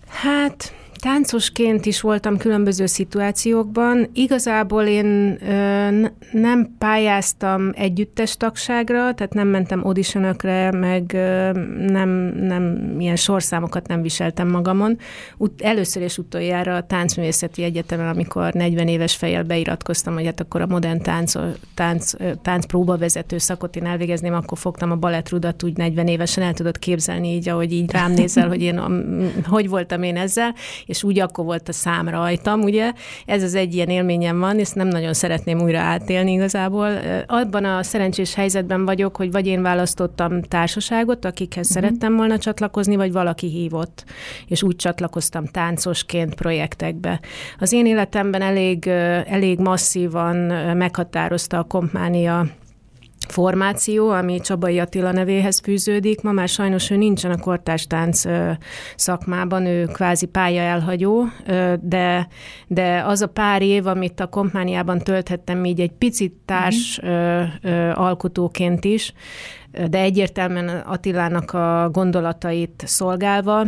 Hát 0.08 0.74
Táncosként 1.06 1.86
is 1.86 2.02
voltam 2.02 2.38
különböző 2.38 2.86
szituációkban. 2.86 4.10
Igazából 4.14 4.84
én 4.84 5.38
ö, 5.50 6.08
nem 6.32 6.76
pályáztam 6.78 7.70
együttes 7.74 8.38
tagságra, 8.38 9.14
tehát 9.14 9.34
nem 9.34 9.48
mentem 9.48 9.86
auditionökre, 9.86 10.72
meg 10.72 11.12
ö, 11.14 11.52
nem, 11.88 12.10
nem 12.40 12.96
ilyen 13.00 13.16
sorszámokat 13.16 13.88
nem 13.88 14.02
viseltem 14.02 14.48
magamon. 14.48 14.98
Ut- 15.38 15.62
először 15.62 16.02
és 16.02 16.18
utoljára 16.18 16.76
a 16.76 16.86
táncművészeti 16.86 17.64
egyetemen, 17.64 18.08
amikor 18.08 18.54
40 18.54 18.88
éves 18.88 19.16
fejjel 19.16 19.44
beiratkoztam, 19.44 20.14
hogy 20.14 20.26
hát 20.26 20.40
akkor 20.40 20.62
a 20.62 20.68
modern 20.68 21.02
tánc, 21.02 21.34
tánc, 21.74 22.12
tánc 22.42 22.66
próbavezető 22.66 23.38
szakot 23.38 23.76
én 23.76 23.86
elvégezném, 23.86 24.34
akkor 24.34 24.58
fogtam 24.58 24.92
a 24.92 24.96
balettrudat 24.96 25.64
úgy 25.64 25.78
40 25.78 26.08
évesen, 26.08 26.44
el 26.44 26.54
tudod 26.54 26.80
képzelni 26.80 27.34
így, 27.34 27.50
ahogy 27.50 27.74
így 27.74 27.92
rám 27.92 28.12
nézel, 28.12 28.48
hogy 28.48 28.62
én 28.62 28.82
hogy 29.44 29.70
voltam 29.70 30.04
én 30.04 30.18
ezzel, 30.18 30.56
és 30.95 30.95
és 30.96 31.04
úgy 31.04 31.20
akkor 31.20 31.46
volt 31.46 31.70
a 31.70 31.74
szám 31.74 32.10
rajtam, 32.10 32.62
ugye? 32.62 32.92
Ez 33.26 33.44
az 33.44 33.56
egy 33.56 33.76
ilyen 33.76 33.90
élményem 33.90 34.40
van, 34.40 34.60
és 34.60 34.72
nem 34.72 34.88
nagyon 34.88 35.14
szeretném 35.14 35.62
újra 35.62 35.80
átélni 35.80 36.32
igazából. 36.32 36.90
Abban 37.28 37.66
a 37.66 37.84
szerencsés 37.84 38.34
helyzetben 38.34 38.86
vagyok, 38.86 39.16
hogy 39.16 39.32
vagy 39.32 39.48
én 39.48 39.62
választottam 39.62 40.42
társaságot, 40.42 41.26
akikhez 41.26 41.68
uh-huh. 41.68 41.82
szerettem 41.82 42.16
volna 42.16 42.38
csatlakozni, 42.38 42.96
vagy 42.96 43.12
valaki 43.12 43.48
hívott, 43.48 44.04
és 44.48 44.64
úgy 44.64 44.76
csatlakoztam 44.76 45.46
táncosként 45.46 46.36
projektekbe. 46.36 47.20
Az 47.60 47.72
én 47.72 47.86
életemben 47.86 48.42
elég, 48.42 48.88
elég 49.28 49.60
masszívan 49.60 50.36
meghatározta 50.78 51.58
a 51.58 51.64
kompánia 51.64 52.48
formáció, 53.28 54.10
ami 54.10 54.40
Csabai 54.40 54.80
Attila 54.80 55.12
nevéhez 55.12 55.60
fűződik. 55.60 56.22
Ma 56.22 56.32
már 56.32 56.48
sajnos 56.48 56.90
ő 56.90 56.96
nincsen 56.96 57.32
a 57.32 57.38
kortástánc 57.38 58.24
szakmában, 58.96 59.66
ő 59.66 59.86
kvázi 59.86 60.26
pálya 60.26 60.62
elhagyó, 60.62 61.26
de, 61.82 62.28
de 62.68 63.04
az 63.06 63.22
a 63.22 63.28
pár 63.28 63.62
év, 63.62 63.88
amit 63.88 64.20
a 64.20 64.28
kompániában 64.28 65.00
tölthettem 65.00 65.66
így 65.66 65.80
egy 65.80 65.92
picit 65.92 66.34
társ 66.46 66.98
uh-huh. 66.98 68.00
alkotóként 68.00 68.86
is, 68.86 69.14
de 69.90 70.00
egyértelműen 70.00 70.68
Attilának 70.68 71.52
a 71.52 71.90
gondolatait 71.92 72.84
szolgálva, 72.86 73.66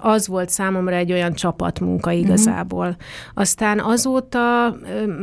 az 0.00 0.26
volt 0.26 0.48
számomra 0.48 0.94
egy 0.94 1.12
olyan 1.12 1.32
csapatmunka 1.32 2.10
mhm. 2.10 2.18
igazából. 2.18 2.86
Uh-huh. 2.86 3.02
Aztán 3.34 3.80
azóta 3.80 4.76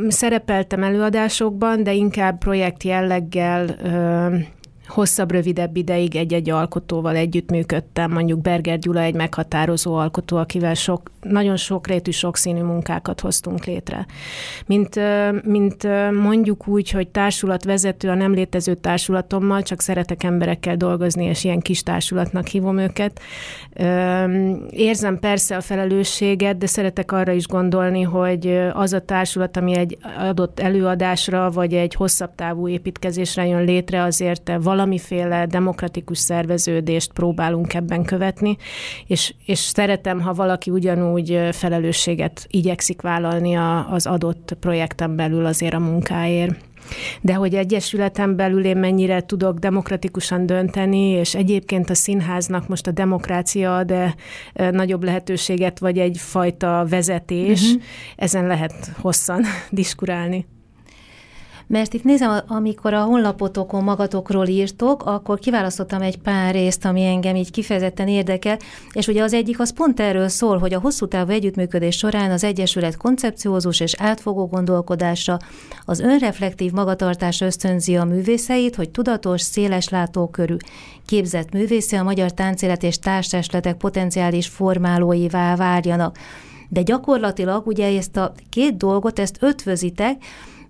szerepeltem 0.08 0.82
előadásokban, 0.82 1.82
de 1.82 1.92
inkább 1.92 2.38
projekt 2.38 2.82
jelleggel 2.82 3.76
hosszabb, 4.88 5.30
rövidebb 5.30 5.76
ideig 5.76 6.16
egy-egy 6.16 6.50
alkotóval 6.50 7.16
együttműködtem, 7.16 8.12
mondjuk 8.12 8.40
Berger 8.40 8.78
Gyula 8.78 9.00
egy 9.00 9.14
meghatározó 9.14 9.94
alkotó, 9.94 10.36
akivel 10.36 10.74
sok, 10.74 11.10
nagyon 11.22 11.56
sokrétű, 11.56 12.10
sokszínű 12.10 12.62
munkákat 12.62 13.20
hoztunk 13.20 13.64
létre. 13.64 14.06
Mint, 14.66 15.00
mint 15.44 15.86
mondjuk 16.12 16.68
úgy, 16.68 16.90
hogy 16.90 17.08
társulatvezető 17.08 18.08
a 18.08 18.14
nem 18.14 18.32
létező 18.32 18.74
társulatommal, 18.74 19.62
csak 19.62 19.80
szeretek 19.80 20.22
emberekkel 20.22 20.76
dolgozni, 20.76 21.24
és 21.24 21.44
ilyen 21.44 21.60
kis 21.60 21.82
társulatnak 21.82 22.46
hívom 22.46 22.78
őket. 22.78 23.20
Érzem 24.70 25.18
persze 25.18 25.56
a 25.56 25.60
felelősséget, 25.60 26.58
de 26.58 26.66
szeretek 26.66 27.12
arra 27.12 27.32
is 27.32 27.46
gondolni, 27.46 28.02
hogy 28.02 28.60
az 28.72 28.92
a 28.92 29.00
társulat, 29.00 29.56
ami 29.56 29.76
egy 29.76 29.98
adott 30.18 30.60
előadásra, 30.60 31.50
vagy 31.50 31.74
egy 31.74 31.94
hosszabb 31.94 32.34
távú 32.34 32.68
építkezésre 32.68 33.46
jön 33.46 33.64
létre, 33.64 34.02
azért 34.02 34.52
valamiféle 34.78 35.46
demokratikus 35.46 36.18
szerveződést 36.18 37.12
próbálunk 37.12 37.74
ebben 37.74 38.04
követni, 38.04 38.56
és, 39.06 39.34
és 39.46 39.58
szeretem, 39.58 40.20
ha 40.20 40.32
valaki 40.32 40.70
ugyanúgy 40.70 41.48
felelősséget 41.52 42.46
igyekszik 42.50 43.02
vállalni 43.02 43.54
az 43.90 44.06
adott 44.06 44.56
projekten 44.60 45.16
belül 45.16 45.46
azért 45.46 45.74
a 45.74 45.78
munkáért. 45.78 46.54
De 47.20 47.34
hogy 47.34 47.54
egyesületen 47.54 48.36
belül 48.36 48.64
én 48.64 48.76
mennyire 48.76 49.20
tudok 49.20 49.58
demokratikusan 49.58 50.46
dönteni, 50.46 51.08
és 51.08 51.34
egyébként 51.34 51.90
a 51.90 51.94
színháznak 51.94 52.68
most 52.68 52.86
a 52.86 52.90
demokrácia 52.90 53.84
de 53.84 54.14
nagyobb 54.70 55.04
lehetőséget, 55.04 55.78
vagy 55.78 55.98
egyfajta 55.98 56.86
vezetés, 56.88 57.62
uh-huh. 57.62 57.82
ezen 58.16 58.46
lehet 58.46 58.92
hosszan 59.00 59.44
diskurálni. 59.70 60.46
Mert 61.68 61.94
itt 61.94 62.04
nézem, 62.04 62.40
amikor 62.46 62.94
a 62.94 63.02
honlapotokon 63.02 63.84
magatokról 63.84 64.46
írtok, 64.46 65.02
akkor 65.06 65.38
kiválasztottam 65.38 66.02
egy 66.02 66.18
pár 66.18 66.54
részt, 66.54 66.84
ami 66.84 67.04
engem 67.04 67.36
így 67.36 67.50
kifejezetten 67.50 68.08
érdekel, 68.08 68.58
és 68.92 69.06
ugye 69.06 69.22
az 69.22 69.32
egyik 69.32 69.60
az 69.60 69.72
pont 69.72 70.00
erről 70.00 70.28
szól, 70.28 70.58
hogy 70.58 70.74
a 70.74 70.80
hosszú 70.80 71.06
távú 71.06 71.30
együttműködés 71.30 71.96
során 71.96 72.30
az 72.30 72.44
Egyesület 72.44 72.96
koncepciózus 72.96 73.80
és 73.80 73.94
átfogó 73.98 74.46
gondolkodásra, 74.46 75.36
az 75.84 76.00
önreflektív 76.00 76.72
magatartás 76.72 77.40
ösztönzi 77.40 77.96
a 77.96 78.04
művészeit, 78.04 78.74
hogy 78.74 78.90
tudatos, 78.90 79.40
széles 79.40 79.88
látókörű, 79.88 80.56
képzett 81.06 81.52
művészi 81.52 81.96
a 81.96 82.02
magyar 82.02 82.32
táncélet 82.32 82.82
és 82.82 82.98
társesletek 82.98 83.76
potenciális 83.76 84.46
formálóivá 84.46 85.56
várjanak. 85.56 86.18
De 86.68 86.82
gyakorlatilag 86.82 87.66
ugye 87.66 87.96
ezt 87.96 88.16
a 88.16 88.32
két 88.48 88.76
dolgot, 88.76 89.18
ezt 89.18 89.36
ötvözitek, 89.40 90.16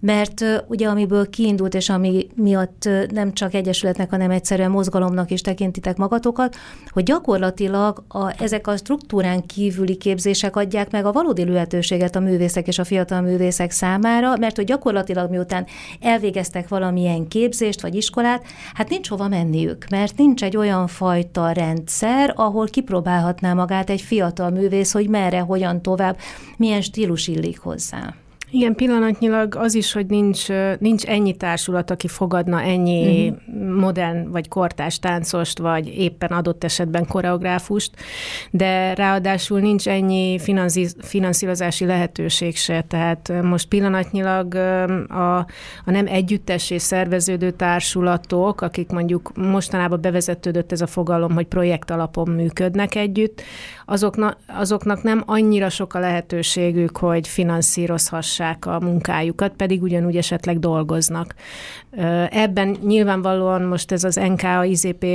mert 0.01 0.45
ugye 0.67 0.89
amiből 0.89 1.31
kiindult, 1.31 1.75
és 1.75 1.89
ami 1.89 2.27
miatt 2.35 2.89
nem 3.13 3.33
csak 3.33 3.55
egyesületnek, 3.55 4.11
hanem 4.11 4.31
egyszerűen 4.31 4.71
mozgalomnak 4.71 5.31
is 5.31 5.41
tekintitek 5.41 5.97
magatokat, 5.97 6.57
hogy 6.89 7.03
gyakorlatilag 7.03 8.05
a, 8.09 8.43
ezek 8.43 8.67
a 8.67 8.77
struktúrán 8.77 9.47
kívüli 9.47 9.97
képzések 9.97 10.57
adják 10.57 10.91
meg 10.91 11.05
a 11.05 11.13
valódi 11.13 11.45
lehetőséget 11.45 12.17
a 12.17 12.21
művészek 12.21 12.67
és 12.67 12.79
a 12.79 12.85
fiatal 12.85 13.21
művészek 13.21 13.71
számára, 13.71 14.37
mert 14.37 14.57
hogy 14.57 14.65
gyakorlatilag 14.65 15.31
miután 15.31 15.67
elvégeztek 16.01 16.69
valamilyen 16.69 17.29
képzést 17.29 17.81
vagy 17.81 17.95
iskolát, 17.95 18.45
hát 18.75 18.89
nincs 18.89 19.09
hova 19.09 19.29
menniük, 19.29 19.87
mert 19.91 20.17
nincs 20.17 20.45
egy 20.45 20.57
olyan 20.57 20.87
fajta 20.87 21.51
rendszer, 21.51 22.33
ahol 22.37 22.67
kipróbálhatná 22.67 23.55
magát 23.55 23.91
egy 23.91 24.01
fiatal 24.01 24.51
művész, 24.51 24.93
hogy 24.93 25.09
merre, 25.09 25.41
hogyan 25.41 25.83
tovább, 25.83 26.19
milyen 26.57 26.81
stílus 26.81 27.29
illik 27.29 27.59
hozzá. 27.59 28.15
Igen, 28.51 28.75
pillanatnyilag 28.75 29.55
az 29.55 29.75
is, 29.75 29.93
hogy 29.93 30.07
nincs, 30.07 30.49
nincs 30.79 31.05
ennyi 31.05 31.37
társulat, 31.37 31.91
aki 31.91 32.09
fogadna 32.09 32.63
ennyi 32.63 33.29
uh-huh. 33.29 33.79
modern 33.81 34.31
vagy 34.31 34.49
kortás 34.49 34.99
táncost, 34.99 35.59
vagy 35.59 35.87
éppen 35.99 36.31
adott 36.31 36.65
esetben 36.65 37.07
koreográfust, 37.07 37.91
de 38.51 38.95
ráadásul 38.95 39.61
nincs 39.61 39.89
ennyi 39.89 40.39
finanszírozási 41.01 41.85
lehetőség 41.85 42.57
se. 42.57 42.85
Tehát 42.89 43.33
most 43.43 43.69
pillanatnyilag 43.69 44.55
a, 44.55 45.37
a 45.37 45.47
nem 45.85 46.07
együttes 46.07 46.71
és 46.71 46.83
szerveződő 46.83 47.51
társulatok, 47.51 48.61
akik 48.61 48.91
mondjuk 48.91 49.33
mostanában 49.37 50.01
bevezetődött 50.01 50.73
ez 50.73 50.81
a 50.81 50.87
fogalom, 50.87 51.33
hogy 51.33 51.47
projekt 51.47 51.91
alapon 51.91 52.29
működnek 52.29 52.95
együtt, 52.95 53.43
azokna, 53.87 54.37
azoknak 54.47 55.03
nem 55.03 55.23
annyira 55.27 55.69
sok 55.69 55.95
a 55.95 55.99
lehetőségük, 55.99 56.97
hogy 56.97 57.29
finanszírozhassák 58.39 58.67
a 58.67 58.81
munkájukat, 58.81 59.53
pedig 59.53 59.83
ugyanúgy 59.83 60.17
esetleg 60.17 60.59
dolgoznak. 60.59 61.35
Ebben 62.31 62.77
nyilvánvalóan 62.87 63.63
most 63.63 63.93
ez 63.93 64.05
az 64.05 64.15
NKA 64.15 64.65
IZP 64.65 65.07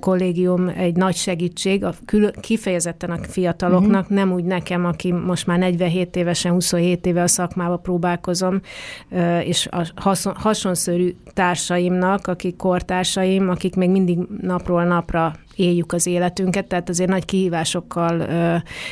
kollégium 0.00 0.68
egy 0.68 0.96
nagy 0.96 1.14
segítség, 1.14 1.84
a 1.84 1.94
kül- 2.04 2.40
kifejezetten 2.40 3.10
a 3.10 3.18
fiataloknak, 3.22 4.02
uh-huh. 4.02 4.16
nem 4.16 4.32
úgy 4.32 4.44
nekem, 4.44 4.84
aki 4.84 5.12
most 5.12 5.46
már 5.46 5.58
47 5.58 6.16
évesen, 6.16 6.52
27 6.52 7.06
éve 7.06 7.22
a 7.22 7.26
szakmába 7.26 7.76
próbálkozom, 7.76 8.60
és 9.44 9.68
a 9.70 9.86
hason, 9.96 10.34
hasonszörű 10.36 11.14
társaimnak, 11.34 12.26
akik 12.26 12.56
kortársaim, 12.56 13.48
akik 13.48 13.74
még 13.74 13.90
mindig 13.90 14.18
napról 14.40 14.84
napra 14.84 15.34
éljük 15.58 15.92
az 15.92 16.06
életünket, 16.06 16.66
tehát 16.66 16.88
azért 16.88 17.10
nagy 17.10 17.24
kihívásokkal 17.24 18.26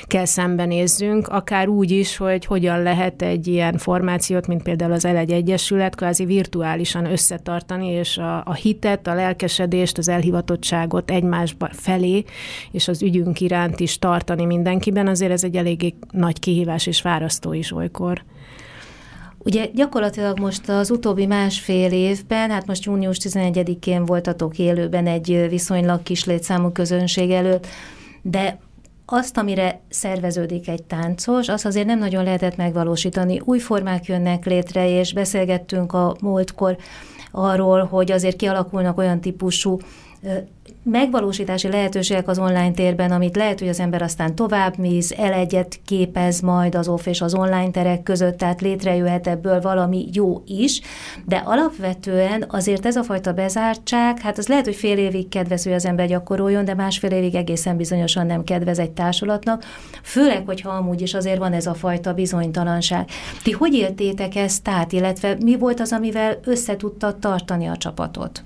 kell 0.04 0.24
szembenézzünk, 0.24 1.28
akár 1.28 1.68
úgy 1.68 1.90
is, 1.90 2.16
hogy 2.16 2.44
hogyan 2.44 2.82
lehet 2.82 3.22
egy 3.22 3.46
ilyen 3.46 3.78
formációt, 3.78 4.46
mint 4.46 4.62
például 4.62 4.92
az 4.92 5.04
Elegy 5.04 5.32
Egyesület, 5.32 5.94
kvázi 5.94 6.24
virtuálisan 6.24 7.04
összetartani, 7.04 7.88
és 7.88 8.18
a, 8.18 8.42
a 8.44 8.54
hitet, 8.54 9.06
a 9.06 9.14
lelkesedést, 9.14 9.98
az 9.98 10.08
elhivatottságot 10.08 11.10
egymás 11.10 11.56
felé, 11.70 12.24
és 12.70 12.88
az 12.88 13.02
ügyünk 13.02 13.40
iránt 13.40 13.80
is 13.80 13.98
tartani 13.98 14.44
mindenkiben, 14.44 15.06
azért 15.06 15.32
ez 15.32 15.44
egy 15.44 15.56
eléggé 15.56 15.94
nagy 16.10 16.38
kihívás 16.38 16.86
és 16.86 17.00
fárasztó 17.00 17.52
is 17.52 17.72
olykor. 17.72 18.24
Ugye 19.46 19.66
gyakorlatilag 19.74 20.38
most 20.38 20.68
az 20.68 20.90
utóbbi 20.90 21.26
másfél 21.26 21.92
évben, 21.92 22.50
hát 22.50 22.66
most 22.66 22.84
június 22.84 23.18
11-én 23.20 24.04
voltatok 24.04 24.58
élőben 24.58 25.06
egy 25.06 25.46
viszonylag 25.48 26.02
kis 26.02 26.24
létszámú 26.24 26.70
közönség 26.70 27.30
előtt, 27.30 27.66
de 28.22 28.58
azt, 29.04 29.36
amire 29.38 29.80
szerveződik 29.88 30.68
egy 30.68 30.82
táncos, 30.82 31.48
azt 31.48 31.66
azért 31.66 31.86
nem 31.86 31.98
nagyon 31.98 32.24
lehetett 32.24 32.56
megvalósítani. 32.56 33.40
Új 33.44 33.58
formák 33.58 34.04
jönnek 34.04 34.44
létre, 34.44 34.88
és 34.88 35.12
beszélgettünk 35.12 35.92
a 35.92 36.16
múltkor 36.20 36.76
arról, 37.30 37.84
hogy 37.84 38.12
azért 38.12 38.36
kialakulnak 38.36 38.98
olyan 38.98 39.20
típusú 39.20 39.78
megvalósítási 40.82 41.68
lehetőségek 41.68 42.28
az 42.28 42.38
online 42.38 42.70
térben, 42.70 43.10
amit 43.10 43.36
lehet, 43.36 43.58
hogy 43.58 43.68
az 43.68 43.80
ember 43.80 44.02
aztán 44.02 44.34
tovább 44.34 44.78
mész, 44.78 45.14
el 45.16 45.32
egyet 45.32 45.80
képez 45.86 46.40
majd 46.40 46.74
az 46.74 46.88
off 46.88 47.06
és 47.06 47.20
az 47.20 47.34
online 47.34 47.70
terek 47.70 48.02
között, 48.02 48.36
tehát 48.36 48.60
létrejöhet 48.60 49.26
ebből 49.26 49.60
valami 49.60 50.08
jó 50.12 50.42
is, 50.46 50.80
de 51.24 51.36
alapvetően 51.36 52.44
azért 52.48 52.86
ez 52.86 52.96
a 52.96 53.02
fajta 53.02 53.32
bezártság, 53.32 54.20
hát 54.20 54.38
az 54.38 54.48
lehet, 54.48 54.64
hogy 54.64 54.74
fél 54.74 54.98
évig 54.98 55.28
kedvez, 55.28 55.64
hogy 55.64 55.72
az 55.72 55.86
ember 55.86 56.06
gyakoroljon, 56.06 56.64
de 56.64 56.74
másfél 56.74 57.10
évig 57.10 57.34
egészen 57.34 57.76
bizonyosan 57.76 58.26
nem 58.26 58.44
kedvez 58.44 58.78
egy 58.78 58.90
társulatnak, 58.90 59.64
főleg, 60.02 60.42
hogyha 60.46 60.70
amúgy 60.70 61.00
is 61.00 61.14
azért 61.14 61.38
van 61.38 61.52
ez 61.52 61.66
a 61.66 61.74
fajta 61.74 62.14
bizonytalanság. 62.14 63.08
Ti 63.42 63.50
hogy 63.50 63.74
éltétek 63.74 64.34
ezt 64.34 64.68
át, 64.68 64.92
illetve 64.92 65.36
mi 65.40 65.56
volt 65.56 65.80
az, 65.80 65.92
amivel 65.92 66.38
összetudtad 66.44 67.16
tartani 67.16 67.66
a 67.66 67.76
csapatot? 67.76 68.42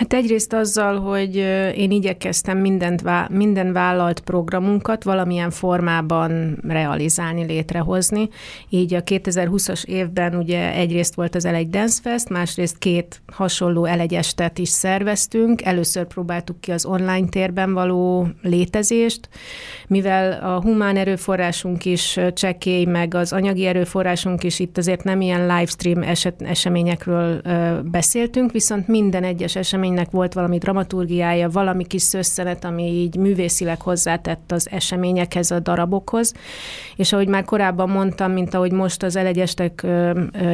Hát 0.00 0.12
egyrészt 0.12 0.52
azzal, 0.52 0.98
hogy 1.00 1.36
én 1.76 1.90
igyekeztem 1.90 2.58
mindent, 2.58 3.02
minden 3.28 3.72
vállalt 3.72 4.20
programunkat 4.20 5.02
valamilyen 5.02 5.50
formában 5.50 6.58
realizálni, 6.68 7.44
létrehozni. 7.44 8.28
Így 8.68 8.94
a 8.94 9.02
2020-as 9.02 9.84
évben 9.84 10.34
ugye 10.34 10.72
egyrészt 10.72 11.14
volt 11.14 11.34
az 11.34 11.44
Elegy 11.44 11.68
Dance 11.70 12.00
Fest, 12.02 12.28
másrészt 12.28 12.78
két 12.78 13.22
hasonló 13.32 13.84
elegyestet 13.84 14.58
is 14.58 14.68
szerveztünk. 14.68 15.62
Először 15.62 16.06
próbáltuk 16.06 16.60
ki 16.60 16.70
az 16.70 16.84
online 16.84 17.28
térben 17.28 17.72
való 17.72 18.28
létezést, 18.42 19.28
mivel 19.86 20.32
a 20.42 20.60
humán 20.60 20.96
erőforrásunk 20.96 21.84
is 21.84 22.18
csekély, 22.34 22.84
meg 22.84 23.14
az 23.14 23.32
anyagi 23.32 23.66
erőforrásunk 23.66 24.44
is 24.44 24.58
itt 24.58 24.78
azért 24.78 25.04
nem 25.04 25.20
ilyen 25.20 25.40
livestream 25.40 26.02
eset, 26.02 26.42
eseményekről 26.42 27.40
beszéltünk, 27.82 28.52
viszont 28.52 28.88
minden 28.88 29.24
egyes 29.24 29.56
esemény 29.56 29.88
eseménynek 29.90 30.10
volt 30.10 30.32
valami 30.32 30.58
dramaturgiája, 30.58 31.48
valami 31.48 31.84
kis 31.84 32.02
szösszenet, 32.02 32.64
ami 32.64 32.82
így 32.82 33.16
művészileg 33.16 33.80
hozzátett 33.80 34.52
az 34.52 34.68
eseményekhez, 34.70 35.50
a 35.50 35.60
darabokhoz. 35.60 36.32
És 36.96 37.12
ahogy 37.12 37.28
már 37.28 37.44
korábban 37.44 37.88
mondtam, 37.88 38.32
mint 38.32 38.54
ahogy 38.54 38.72
most 38.72 39.02
az 39.02 39.16
elegyestek 39.16 39.86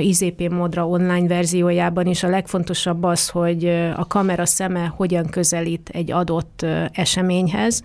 IZP 0.01 0.49
módra 0.51 0.88
online 0.88 1.27
verziójában 1.27 2.07
is, 2.07 2.22
a 2.22 2.29
legfontosabb 2.29 3.03
az, 3.03 3.29
hogy 3.29 3.64
a 3.96 4.07
kamera 4.07 4.46
szeme 4.46 4.92
hogyan 4.96 5.27
közelít 5.27 5.88
egy 5.92 6.12
adott 6.12 6.66
eseményhez, 6.92 7.83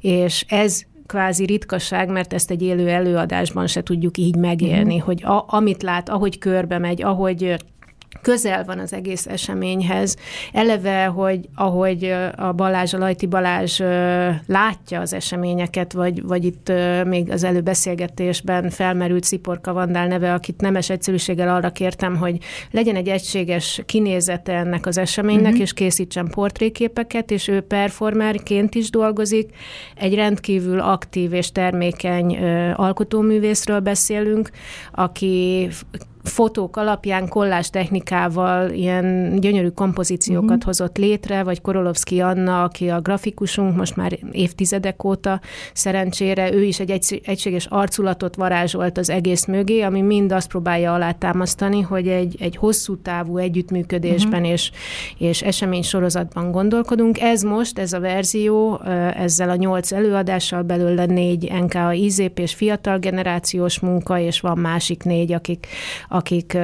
és 0.00 0.44
ez 0.48 0.82
kvázi 1.06 1.44
ritkaság, 1.44 2.08
mert 2.08 2.32
ezt 2.32 2.50
egy 2.50 2.62
élő 2.62 2.88
előadásban 2.88 3.66
se 3.66 3.82
tudjuk 3.82 4.18
így 4.18 4.36
megélni, 4.36 4.96
mm. 4.96 5.00
hogy 5.00 5.24
a, 5.24 5.44
amit 5.48 5.82
lát, 5.82 6.08
ahogy 6.08 6.38
körbe 6.38 6.78
megy, 6.78 7.02
ahogy 7.02 7.56
közel 8.22 8.64
van 8.64 8.78
az 8.78 8.92
egész 8.92 9.26
eseményhez. 9.26 10.16
Eleve, 10.52 11.04
hogy 11.04 11.48
ahogy 11.54 12.14
a 12.36 12.52
Balázs, 12.52 12.94
a 12.94 12.98
Lajti 12.98 13.26
Balázs 13.26 13.80
látja 14.46 15.00
az 15.00 15.12
eseményeket, 15.12 15.92
vagy, 15.92 16.22
vagy 16.22 16.44
itt 16.44 16.72
még 17.04 17.30
az 17.30 17.44
előbeszélgetésben 17.44 18.70
felmerült 18.70 19.24
Sziporka 19.24 19.72
Vandál 19.72 20.06
neve, 20.06 20.32
akit 20.32 20.60
nemes 20.60 20.90
egyszerűséggel 20.90 21.54
arra 21.54 21.70
kértem, 21.70 22.16
hogy 22.16 22.38
legyen 22.70 22.96
egy 22.96 23.08
egységes 23.08 23.82
kinézete 23.86 24.52
ennek 24.52 24.86
az 24.86 24.98
eseménynek, 24.98 25.44
uh-huh. 25.44 25.60
és 25.60 25.72
készítsen 25.72 26.28
portréképeket, 26.28 27.30
és 27.30 27.48
ő 27.48 27.60
performerként 27.60 28.74
is 28.74 28.90
dolgozik. 28.90 29.50
Egy 29.94 30.14
rendkívül 30.14 30.80
aktív 30.80 31.32
és 31.32 31.52
termékeny 31.52 32.38
alkotóművészről 32.74 33.80
beszélünk, 33.80 34.50
aki 34.92 35.68
fotók 36.28 36.76
alapján 36.76 37.28
kollás 37.28 37.70
technikával 37.70 38.70
ilyen 38.70 39.36
gyönyörű 39.40 39.68
kompozíciókat 39.68 40.50
uh-huh. 40.50 40.64
hozott 40.64 40.96
létre, 40.96 41.42
vagy 41.42 41.60
Korolovszki 41.60 42.20
Anna, 42.20 42.62
aki 42.62 42.88
a 42.88 43.00
grafikusunk 43.00 43.76
most 43.76 43.96
már 43.96 44.18
évtizedek 44.32 45.04
óta 45.04 45.40
szerencsére, 45.72 46.52
ő 46.52 46.62
is 46.62 46.80
egy 46.80 47.20
egységes 47.24 47.66
arculatot 47.66 48.36
varázsolt 48.36 48.98
az 48.98 49.10
egész 49.10 49.44
mögé, 49.44 49.80
ami 49.80 50.00
mind 50.00 50.32
azt 50.32 50.48
próbálja 50.48 50.94
alátámasztani, 50.94 51.80
hogy 51.80 52.08
egy, 52.08 52.36
egy 52.40 52.56
hosszú 52.56 52.96
távú 52.96 53.36
együttműködésben 53.36 54.40
uh-huh. 54.40 54.50
és, 54.50 54.70
és 55.18 55.42
esemény 55.42 55.82
sorozatban 55.82 56.50
gondolkodunk. 56.50 57.20
Ez 57.20 57.42
most, 57.42 57.78
ez 57.78 57.92
a 57.92 58.00
verzió, 58.00 58.80
ezzel 59.14 59.50
a 59.50 59.54
nyolc 59.54 59.92
előadással 59.92 60.62
belőle 60.62 61.04
négy 61.04 61.52
NKA 61.62 61.92
IZP 61.92 62.38
és 62.38 62.54
fiatal 62.54 62.98
generációs 62.98 63.80
munka, 63.80 64.18
és 64.18 64.40
van 64.40 64.58
másik 64.58 65.02
négy, 65.02 65.32
akik, 65.32 65.66
akik 66.18 66.58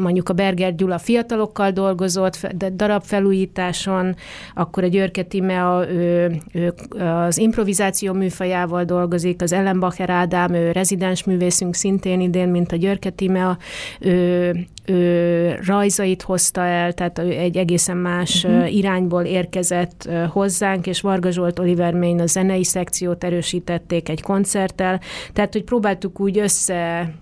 mondjuk 0.00 0.28
a 0.28 0.32
Berger 0.32 0.74
Gyula 0.74 0.98
fiatalokkal 0.98 1.70
dolgozott, 1.70 2.46
darabfelújításon, 2.74 4.16
akkor 4.54 4.84
a 4.84 4.86
Györke 4.86 5.22
Timea, 5.22 5.90
ő, 5.90 6.36
ő 6.52 6.74
az 6.98 7.38
improvizáció 7.38 8.12
műfajával 8.12 8.84
dolgozik, 8.84 9.42
az 9.42 9.52
Ellenbacher 9.52 10.10
Ádám, 10.10 10.54
ő 10.54 10.72
rezidens 10.72 11.24
művészünk 11.24 11.74
szintén 11.74 12.20
idén, 12.20 12.48
mint 12.48 12.72
a 12.72 12.76
Györke 12.76 13.10
Timea, 13.10 13.58
ő, 14.00 14.52
ő 14.86 15.58
rajzait 15.66 16.22
hozta 16.22 16.60
el, 16.60 16.92
tehát 16.92 17.18
egy 17.18 17.56
egészen 17.56 17.96
más 17.96 18.44
uh-huh. 18.44 18.74
irányból 18.74 19.22
érkezett 19.22 20.08
hozzánk, 20.28 20.86
és 20.86 21.00
Varga 21.00 21.30
Zsolt 21.30 21.58
Oliver 21.58 21.94
Main 21.94 22.20
a 22.20 22.26
zenei 22.26 22.64
szekciót 22.64 23.24
erősítették 23.24 24.08
egy 24.08 24.22
koncerttel, 24.22 25.00
tehát 25.32 25.52
hogy 25.52 25.64
próbáltuk 25.64 26.20
úgy 26.20 26.38
össze 26.38 27.12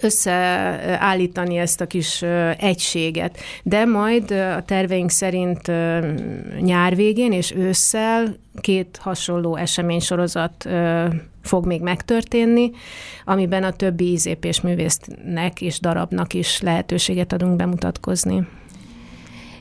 összeállítani 0.00 1.56
ezt 1.56 1.80
a 1.80 1.86
kis 1.86 2.22
egységet. 2.58 3.38
De 3.62 3.84
majd 3.84 4.30
a 4.30 4.62
terveink 4.62 5.10
szerint 5.10 5.66
nyár 6.60 6.96
végén 6.96 7.32
és 7.32 7.52
ősszel 7.56 8.36
két 8.60 8.98
hasonló 9.00 9.56
eseménysorozat 9.56 10.68
fog 11.42 11.66
még 11.66 11.80
megtörténni, 11.80 12.70
amiben 13.24 13.64
a 13.64 13.72
többi 13.72 14.04
ízépés 14.04 14.60
művésznek 14.60 15.60
és 15.60 15.80
darabnak 15.80 16.34
is 16.34 16.60
lehetőséget 16.60 17.32
adunk 17.32 17.56
bemutatkozni. 17.56 18.46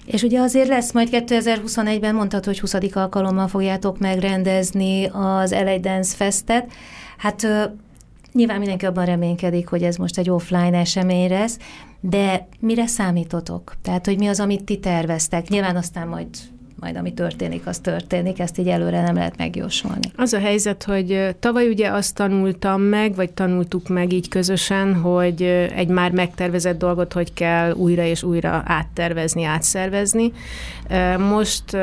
És 0.06 0.22
ugye 0.22 0.40
azért 0.40 0.68
lesz 0.68 0.94
majd 0.94 1.10
2021-ben, 1.12 2.16
mondtad, 2.16 2.46
hogy 2.46 2.60
20. 2.60 2.74
alkalommal 2.94 3.48
fogjátok 3.48 4.00
megrendezni 4.00 5.06
az 5.06 5.52
LA 5.52 5.78
Dance 5.78 6.16
Festet. 6.16 6.72
Hát 7.18 7.48
Nyilván 8.34 8.58
mindenki 8.58 8.86
abban 8.86 9.06
reménykedik, 9.06 9.68
hogy 9.68 9.84
ez 9.84 9.96
most 9.96 10.18
egy 10.18 10.30
offline 10.30 10.78
esemény 10.78 11.30
lesz, 11.30 11.58
de 12.00 12.48
mire 12.60 12.88
számítotok? 12.88 13.74
Tehát, 13.82 14.06
hogy 14.06 14.18
mi 14.18 14.28
az, 14.28 14.40
amit 14.40 14.64
ti 14.64 14.80
terveztek? 14.80 15.48
Nyilván 15.48 15.76
aztán 15.76 16.08
majd 16.08 16.28
majd 16.84 16.98
ami 16.98 17.14
történik, 17.14 17.68
az 17.68 17.80
történik, 17.80 18.40
ezt 18.40 18.58
így 18.58 18.68
előre 18.68 19.02
nem 19.02 19.16
lehet 19.16 19.38
megjósolni. 19.38 20.12
Az 20.16 20.34
a 20.34 20.40
helyzet, 20.40 20.84
hogy 20.84 21.36
tavaly 21.40 21.68
ugye 21.68 21.90
azt 21.90 22.16
tanultam 22.16 22.82
meg, 22.82 23.16
vagy 23.16 23.32
tanultuk 23.32 23.88
meg 23.88 24.14
így 24.14 24.30
közösen, 24.30 24.96
hogy 24.96 25.42
egy 25.76 25.88
már 25.88 26.12
megtervezett 26.12 26.78
dolgot 26.78 27.14
hogy 27.14 27.34
kell 27.34 27.72
újra 27.72 28.04
és 28.04 28.24
újra 28.24 28.64
áttervezni, 28.66 29.44
átszervezni. 29.44 30.32
Most 31.18 31.78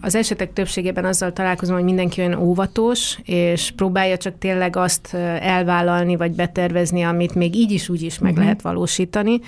az 0.00 0.14
esetek 0.14 0.52
többségében 0.52 1.04
azzal 1.04 1.32
találkozom, 1.32 1.74
hogy 1.74 1.84
mindenki 1.84 2.20
olyan 2.20 2.38
óvatos, 2.38 3.18
és 3.24 3.72
próbálja 3.76 4.16
csak 4.16 4.38
tényleg 4.38 4.76
azt 4.76 5.14
elvállalni, 5.40 6.16
vagy 6.16 6.32
betervezni, 6.32 7.02
amit 7.02 7.34
még 7.34 7.54
így 7.54 7.70
is 7.70 7.88
úgy 7.88 8.02
is 8.02 8.18
meg 8.18 8.30
uh-huh. 8.30 8.44
lehet 8.44 8.62
valósítani. 8.62 9.40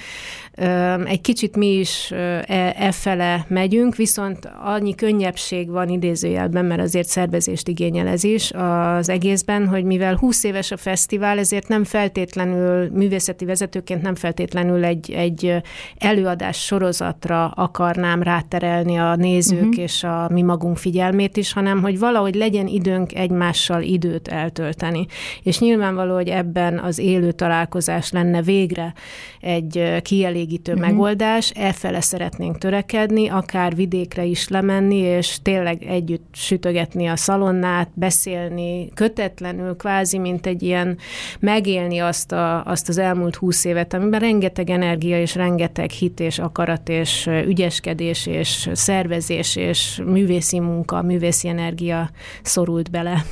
Egy 1.04 1.20
kicsit 1.20 1.56
mi 1.56 1.66
is 1.66 2.10
e, 2.10 2.74
e 2.78 2.92
fele 2.92 3.44
megyünk, 3.48 3.96
viszont 3.96 4.48
annyi 4.82 4.94
könnyebbség 4.94 5.70
van 5.70 5.88
idézőjelben, 5.88 6.64
mert 6.64 6.80
azért 6.80 7.08
szervezést 7.08 7.68
igényel 7.68 8.06
ez 8.06 8.24
is 8.24 8.50
az 8.52 9.08
egészben, 9.08 9.68
hogy 9.68 9.84
mivel 9.84 10.14
20 10.14 10.44
éves 10.44 10.70
a 10.70 10.76
fesztivál, 10.76 11.38
ezért 11.38 11.68
nem 11.68 11.84
feltétlenül, 11.84 12.90
művészeti 12.90 13.44
vezetőként 13.44 14.02
nem 14.02 14.14
feltétlenül 14.14 14.84
egy, 14.84 15.10
egy 15.10 15.56
előadás 15.98 16.64
sorozatra 16.64 17.46
akarnám 17.48 18.22
ráterelni 18.22 18.96
a 18.96 19.16
nézők 19.16 19.62
uh-huh. 19.62 19.82
és 19.82 20.04
a 20.04 20.28
mi 20.32 20.42
magunk 20.42 20.76
figyelmét 20.76 21.36
is, 21.36 21.52
hanem 21.52 21.82
hogy 21.82 21.98
valahogy 21.98 22.34
legyen 22.34 22.66
időnk 22.66 23.14
egymással 23.14 23.82
időt 23.82 24.28
eltölteni. 24.28 25.06
És 25.42 25.58
nyilvánvaló, 25.58 26.14
hogy 26.14 26.28
ebben 26.28 26.78
az 26.78 26.98
élő 26.98 27.32
találkozás 27.32 28.10
lenne 28.10 28.42
végre 28.42 28.94
egy 29.40 30.02
kielégítő 30.02 30.72
uh-huh. 30.72 30.86
megoldás, 30.88 31.50
elfele 31.50 32.00
szeretnénk 32.00 32.58
törekedni, 32.58 33.28
akár 33.28 33.74
vidékre 33.74 34.24
is 34.24 34.48
lemenni, 34.62 34.96
és 34.96 35.38
tényleg 35.42 35.82
együtt 35.82 36.26
sütögetni 36.32 37.06
a 37.06 37.16
szalonnát, 37.16 37.88
beszélni 37.94 38.88
kötetlenül, 38.94 39.76
kvázi, 39.76 40.18
mint 40.18 40.46
egy 40.46 40.62
ilyen 40.62 40.98
megélni 41.40 41.98
azt, 41.98 42.32
a, 42.32 42.64
azt 42.64 42.88
az 42.88 42.98
elmúlt 42.98 43.36
húsz 43.36 43.64
évet, 43.64 43.94
amiben 43.94 44.20
rengeteg 44.20 44.70
energia 44.70 45.20
és 45.20 45.34
rengeteg 45.34 45.90
hit 45.90 46.20
és 46.20 46.38
akarat 46.38 46.88
és 46.88 47.26
ügyeskedés 47.46 48.26
és 48.26 48.68
szervezés 48.72 49.56
és 49.56 50.00
művészi 50.06 50.60
munka, 50.60 51.02
művészi 51.02 51.48
energia 51.48 52.10
szorult 52.42 52.90
bele. 52.90 53.24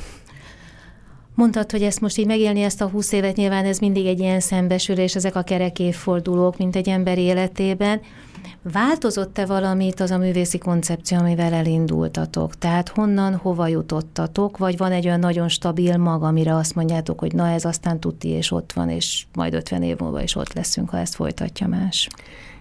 Mondtad, 1.35 1.71
hogy 1.71 1.83
ezt 1.83 2.01
most 2.01 2.17
így 2.17 2.25
megélni, 2.25 2.61
ezt 2.61 2.81
a 2.81 2.87
húsz 2.87 3.11
évet, 3.11 3.35
nyilván 3.35 3.65
ez 3.65 3.79
mindig 3.79 4.05
egy 4.05 4.19
ilyen 4.19 4.39
szembesülés, 4.39 5.15
ezek 5.15 5.35
a 5.35 5.41
kerek 5.41 5.79
évfordulók, 5.79 6.57
mint 6.57 6.75
egy 6.75 6.89
ember 6.89 7.17
életében. 7.17 8.01
Változott-e 8.61 9.45
valamit 9.45 9.99
az 9.99 10.11
a 10.11 10.17
művészi 10.17 10.57
koncepció, 10.57 11.17
amivel 11.17 11.53
elindultatok? 11.53 12.57
Tehát 12.57 12.89
honnan, 12.89 13.35
hova 13.35 13.67
jutottatok, 13.67 14.57
vagy 14.57 14.77
van 14.77 14.91
egy 14.91 15.05
olyan 15.05 15.19
nagyon 15.19 15.49
stabil 15.49 15.97
mag, 15.97 16.23
amire 16.23 16.55
azt 16.55 16.75
mondjátok, 16.75 17.19
hogy 17.19 17.33
na 17.33 17.47
ez 17.47 17.65
aztán 17.65 17.99
tuti, 17.99 18.27
és 18.27 18.51
ott 18.51 18.73
van, 18.73 18.89
és 18.89 19.25
majd 19.33 19.53
50 19.53 19.83
év 19.83 19.97
múlva 19.99 20.21
is 20.21 20.35
ott 20.35 20.53
leszünk, 20.53 20.89
ha 20.89 20.97
ezt 20.97 21.15
folytatja 21.15 21.67
más? 21.67 22.09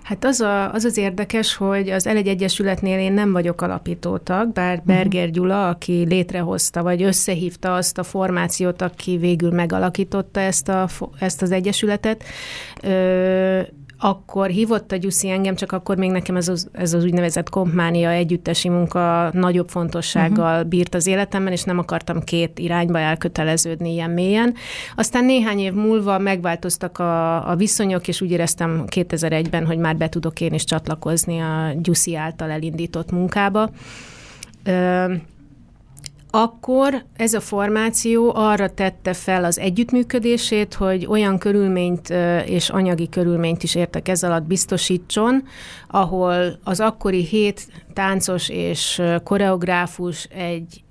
Hát 0.03 0.25
az, 0.25 0.41
a, 0.41 0.73
az 0.73 0.85
az 0.85 0.97
érdekes, 0.97 1.57
hogy 1.57 1.89
az 1.89 2.07
Elegy 2.07 2.29
Egyesületnél 2.29 2.99
én 2.99 3.13
nem 3.13 3.33
vagyok 3.33 3.63
alapítótag, 3.63 4.53
bár 4.53 4.73
uh-huh. 4.73 4.87
Berger 4.87 5.31
Gyula, 5.31 5.69
aki 5.69 6.05
létrehozta, 6.09 6.83
vagy 6.83 7.03
összehívta 7.03 7.75
azt 7.75 7.99
a 7.99 8.03
formációt, 8.03 8.83
aki 8.83 9.17
végül 9.17 9.51
megalakította 9.51 10.41
ezt, 10.41 10.69
a, 10.69 10.89
ezt 11.19 11.43
az 11.43 11.51
egyesületet, 11.51 12.25
ö, 12.83 13.61
akkor 14.03 14.49
hívott 14.49 14.93
a 14.93 14.97
Gyuszi 14.97 15.31
engem, 15.31 15.55
csak 15.55 15.73
akkor 15.73 15.97
még 15.97 16.11
nekem 16.11 16.37
ez 16.37 16.49
az, 16.49 16.69
ez 16.73 16.93
az 16.93 17.05
úgynevezett 17.05 17.49
kompánia 17.49 18.11
együttesi 18.11 18.69
munka 18.69 19.31
nagyobb 19.33 19.69
fontossággal 19.69 20.55
uh-huh. 20.55 20.69
bírt 20.69 20.95
az 20.95 21.07
életemben, 21.07 21.53
és 21.53 21.63
nem 21.63 21.79
akartam 21.79 22.21
két 22.21 22.59
irányba 22.59 22.99
elköteleződni 22.99 23.93
ilyen 23.93 24.11
mélyen. 24.11 24.55
Aztán 24.97 25.25
néhány 25.25 25.59
év 25.59 25.73
múlva 25.73 26.19
megváltoztak 26.19 26.99
a, 26.99 27.49
a 27.51 27.57
viszonyok, 27.57 28.09
és 28.09 28.21
úgy 28.21 28.31
éreztem 28.31 28.85
2001-ben, 28.87 29.67
hogy 29.67 29.79
már 29.79 29.97
be 29.97 30.09
tudok 30.09 30.41
én 30.41 30.53
is 30.53 30.65
csatlakozni 30.65 31.39
a 31.39 31.73
Gyuszi 31.83 32.17
által 32.17 32.51
elindított 32.51 33.11
munkába. 33.11 33.71
Ö, 34.65 35.13
akkor 36.31 37.05
ez 37.17 37.35
a 37.35 37.41
formáció 37.41 38.33
arra 38.35 38.71
tette 38.71 39.13
fel 39.13 39.45
az 39.45 39.59
együttműködését, 39.59 40.75
hogy 40.75 41.07
olyan 41.07 41.39
körülményt 41.39 42.09
és 42.45 42.69
anyagi 42.69 43.09
körülményt 43.09 43.63
is 43.63 43.75
értek 43.75 44.09
ez 44.09 44.23
alatt 44.23 44.43
biztosítson, 44.43 45.43
ahol 45.89 46.59
az 46.65 46.81
akkori 46.81 47.25
hét 47.25 47.69
táncos 47.93 48.49
és 48.49 49.03
koreográfus 49.25 50.25
egy 50.25 50.83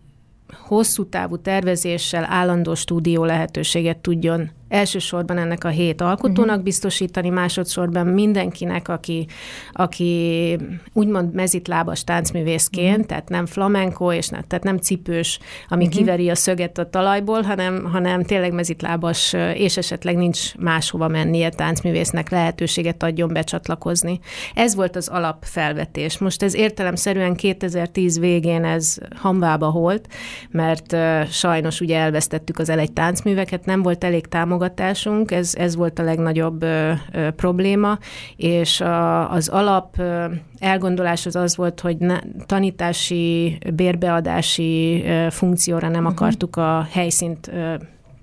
hosszú 0.68 1.10
távú 1.10 1.38
tervezéssel 1.38 2.26
állandó 2.30 2.76
stúdió 2.76 3.24
lehetőséget 3.24 3.98
tudjon 3.98 4.52
elsősorban 4.70 5.38
ennek 5.38 5.64
a 5.64 5.70
hét 5.70 6.02
alkotónak 6.02 6.50
uh-huh. 6.50 6.64
biztosítani, 6.64 7.30
másodszorban 7.30 8.08
mindenkinek, 8.08 8.88
aki, 8.88 9.28
aki 9.72 10.58
úgymond 10.94 11.34
mezitlábas 11.34 12.04
táncművészként, 12.04 12.92
uh-huh. 12.92 13.06
tehát 13.06 13.30
nem 13.30 13.46
flamenco, 13.46 14.12
és 14.12 14.28
ne, 14.28 14.42
tehát 14.42 14.64
nem 14.64 14.78
cipős, 14.78 15.40
ami 15.68 15.86
uh-huh. 15.86 16.00
kiveri 16.00 16.30
a 16.30 16.36
szöget 16.36 16.78
a 16.78 16.90
talajból, 16.90 17.42
hanem, 17.42 17.84
hanem 17.92 18.24
tényleg 18.24 18.54
mezitlábas, 18.54 19.36
és 19.54 19.78
esetleg 19.78 20.18
nincs 20.18 20.56
máshova 20.56 21.08
mennie 21.08 21.50
táncművésznek 21.50 22.30
lehetőséget 22.30 23.04
adjon 23.04 23.34
becsatlakozni. 23.34 24.20
Ez 24.54 24.76
volt 24.76 24.96
az 24.96 25.08
alapfelvetés. 25.08 26.18
Most 26.18 26.44
ez 26.44 26.56
értelemszerűen 26.56 27.36
2010 27.36 28.20
végén 28.20 28.64
ez 28.64 28.98
hambába 29.16 29.72
volt, 29.72 30.08
mert 30.50 30.96
sajnos 31.32 31.82
ugye 31.82 31.98
elvesztettük 31.98 32.60
az 32.60 32.70
elegy 32.70 32.94
táncműveket, 32.94 33.66
nem 33.66 33.82
volt 33.82 34.04
elég 34.04 34.28
támogatás, 34.28 34.58
támogatásunk, 34.60 35.32
ez, 35.32 35.56
ez 35.56 35.76
volt 35.76 36.00
a 36.00 36.04
legnagyobb 36.04 36.64
ö, 36.64 36.92
ö, 37.12 37.32
probléma, 37.32 37.98
és 38.36 38.82
a, 38.82 39.32
az 39.32 39.48
alap 39.48 40.00
ö, 40.00 40.26
elgondolás 40.60 41.26
az 41.26 41.36
az 41.36 41.56
volt, 41.56 41.80
hogy 41.80 41.98
ne, 41.98 42.20
tanítási, 42.46 43.58
bérbeadási 43.74 45.04
ö, 45.06 45.28
funkcióra 45.30 45.90
nem 45.90 46.06
uh-huh. 46.06 46.22
akartuk 46.22 46.56
a 46.56 46.88
helyszínt 46.92 47.48
ö, 47.54 47.74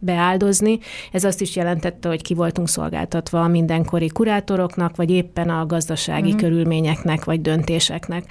beáldozni. 0.06 0.78
Ez 1.12 1.24
azt 1.24 1.40
is 1.40 1.56
jelentette, 1.56 2.08
hogy 2.08 2.22
ki 2.22 2.34
voltunk 2.34 2.68
szolgáltatva 2.68 3.42
a 3.42 3.48
mindenkori 3.48 4.08
kurátoroknak, 4.08 4.96
vagy 4.96 5.10
éppen 5.10 5.48
a 5.48 5.66
gazdasági 5.66 6.26
uh-huh. 6.26 6.40
körülményeknek, 6.40 7.24
vagy 7.24 7.40
döntéseknek. 7.40 8.24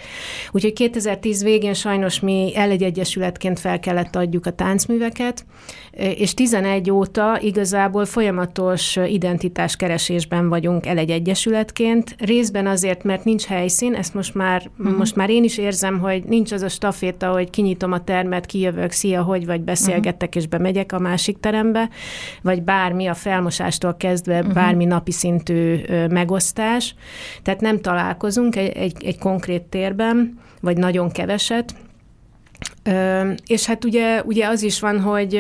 Úgyhogy 0.51 0.73
2010 0.73 1.43
végén 1.43 1.73
sajnos 1.73 2.19
mi 2.19 2.55
egy 2.55 2.83
egyesületként 2.83 3.59
fel 3.59 3.79
kellett 3.79 4.15
adjuk 4.15 4.45
a 4.45 4.51
táncműveket, 4.51 5.45
és 5.97 6.33
11 6.33 6.91
óta 6.91 7.39
igazából 7.41 8.05
folyamatos 8.05 8.95
identitáskeresésben 8.95 10.49
vagyunk 10.49 10.85
egy 10.85 11.09
egyesületként, 11.09 12.15
részben 12.19 12.67
azért, 12.67 13.03
mert 13.03 13.23
nincs 13.23 13.45
helyszín, 13.45 13.93
ezt 13.93 14.13
most 14.13 14.35
már, 14.35 14.69
uh-huh. 14.77 14.97
most 14.97 15.15
már 15.15 15.29
én 15.29 15.43
is 15.43 15.57
érzem, 15.57 15.99
hogy 15.99 16.23
nincs 16.23 16.51
az 16.51 16.61
a 16.61 16.69
staféta, 16.69 17.31
hogy 17.31 17.49
kinyitom 17.49 17.91
a 17.91 18.03
termet, 18.03 18.45
kijövök, 18.45 18.91
szia, 18.91 19.23
hogy 19.23 19.45
vagy 19.45 19.61
beszélgettek, 19.61 20.27
uh-huh. 20.27 20.43
és 20.43 20.47
bemegyek 20.47 20.91
a 20.91 20.99
másik 20.99 21.38
terembe, 21.71 21.89
vagy 22.41 22.63
bármi 22.63 23.08
a 23.08 23.13
felmosástól 23.13 23.95
kezdve, 23.97 24.39
uh-huh. 24.39 24.54
bármi 24.54 24.86
napi 24.86 25.12
szintű 25.12 25.82
megosztás. 26.10 26.95
Tehát 27.41 27.62
nem 27.62 27.82
találkozunk 27.82 28.56
egy, 28.56 28.78
egy, 28.78 29.06
egy 29.06 29.17
konkrét 29.17 29.63
térben, 29.63 30.39
vagy 30.62 30.78
nagyon 30.78 31.12
keveset, 31.12 31.75
és 33.47 33.65
hát 33.65 33.85
ugye, 33.85 34.21
ugye 34.23 34.47
az 34.47 34.63
is 34.63 34.79
van, 34.79 34.99
hogy 35.01 35.39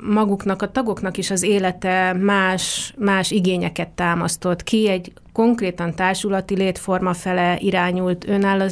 maguknak, 0.00 0.62
a 0.62 0.70
tagoknak 0.70 1.16
is 1.18 1.30
az 1.30 1.42
élete 1.42 2.12
más, 2.12 2.94
más 2.98 3.30
igényeket 3.30 3.88
támasztott 3.88 4.62
ki, 4.62 4.88
egy 4.88 5.12
konkrétan 5.32 5.94
társulati 5.94 6.56
létforma 6.56 7.14
fele 7.14 7.56
irányult 7.58 8.28
önáll, 8.28 8.68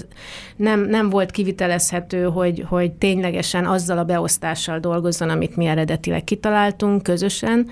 nem, 0.57 0.81
nem 0.81 1.11
volt 1.11 1.31
kivitelezhető, 1.31 2.22
hogy, 2.24 2.64
hogy 2.68 2.92
ténylegesen 2.92 3.66
azzal 3.66 3.98
a 3.98 4.05
beosztással 4.05 4.79
dolgozzon, 4.79 5.29
amit 5.29 5.57
mi 5.57 5.66
eredetileg 5.66 6.24
kitaláltunk 6.24 7.03
közösen. 7.03 7.68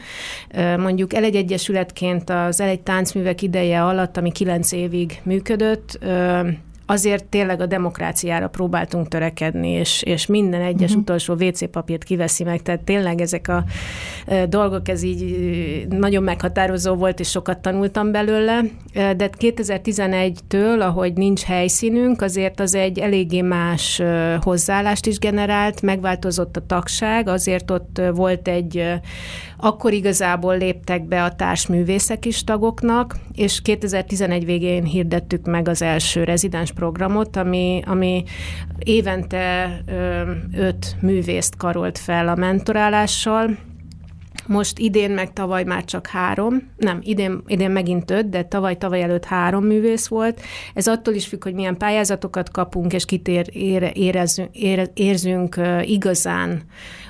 Mondjuk 0.77 1.15
Elegy 1.15 1.37
Egyesületként 1.37 2.31
az 2.31 2.61
Elegy 2.61 2.81
táncművek 2.81 3.43
ideje 3.43 3.85
alatt, 3.85 4.17
ami 4.17 4.33
kilenc 4.33 4.73
évig 4.73 5.21
működött, 5.23 5.99
azért 6.93 7.25
tényleg 7.25 7.61
a 7.61 7.67
demokráciára 7.67 8.49
próbáltunk 8.49 9.09
törekedni, 9.09 9.69
és, 9.69 10.03
és 10.03 10.27
minden 10.27 10.61
egyes 10.61 10.89
uh-huh. 10.89 11.03
utolsó 11.03 11.35
WC 11.35 11.71
papírt 11.71 12.05
kiveszi 12.05 12.45
meg, 12.45 12.63
tehát 12.63 12.81
tényleg 12.81 13.21
ezek 13.21 13.49
a 13.49 13.65
dolgok, 14.49 14.89
ez 14.89 15.03
így 15.03 15.87
nagyon 15.89 16.23
meghatározó 16.23 16.95
volt, 16.95 17.21
és 17.21 17.29
sokat 17.29 17.59
tanultam 17.59 18.13
belőle, 18.13 18.61
de 18.93 19.31
2011-től, 19.39 20.81
ahogy 20.81 21.13
nincs 21.13 21.43
helyszínünk, 21.43 22.23
azért 22.23 22.61
az 22.61 22.75
egy 22.75 22.99
eléggé 22.99 23.41
más 23.41 24.03
hozzáállást 24.41 25.07
is 25.07 25.19
generált, 25.19 25.83
megváltozott 25.83 26.57
a 26.57 26.67
tagság, 26.67 27.29
azért 27.29 27.71
ott 27.71 28.01
volt 28.15 28.49
egy 28.49 28.85
akkor 29.65 29.93
igazából 29.93 30.59
léptek 30.59 31.05
be 31.05 31.25
a 31.25 31.35
társművészek 31.35 32.25
is 32.25 32.45
tagoknak, 32.45 33.17
és 33.33 33.63
2011 33.63 34.45
végén 34.45 34.85
hirdettük 34.85 35.47
meg 35.47 35.69
az 35.69 35.83
első 35.83 36.25
rezidens 36.25 36.73
programot, 36.73 37.37
ami, 37.37 37.83
ami 37.87 38.25
évente 38.79 39.71
öt 40.57 40.97
művészt 41.01 41.57
karolt 41.57 41.99
fel 41.99 42.29
a 42.29 42.35
mentorálással, 42.35 43.57
most 44.47 44.79
idén 44.79 45.11
meg 45.11 45.33
tavaly 45.33 45.65
már 45.65 45.85
csak 45.85 46.07
három, 46.07 46.71
nem, 46.77 46.99
idén, 47.03 47.43
idén 47.47 47.71
megint 47.71 48.11
öt, 48.11 48.29
de 48.29 48.45
tavaly, 48.45 48.77
tavaly 48.77 49.03
előtt 49.03 49.25
három 49.25 49.65
művész 49.65 50.07
volt. 50.07 50.41
Ez 50.75 50.87
attól 50.87 51.15
is 51.15 51.27
függ, 51.27 51.43
hogy 51.43 51.55
milyen 51.55 51.77
pályázatokat 51.77 52.51
kapunk, 52.51 52.93
és 52.93 53.05
kit 53.05 53.29
ér, 53.29 53.49
ére, 53.53 53.91
érezzünk, 53.93 54.57
ére, 54.57 54.87
érzünk 54.95 55.61
igazán 55.83 56.63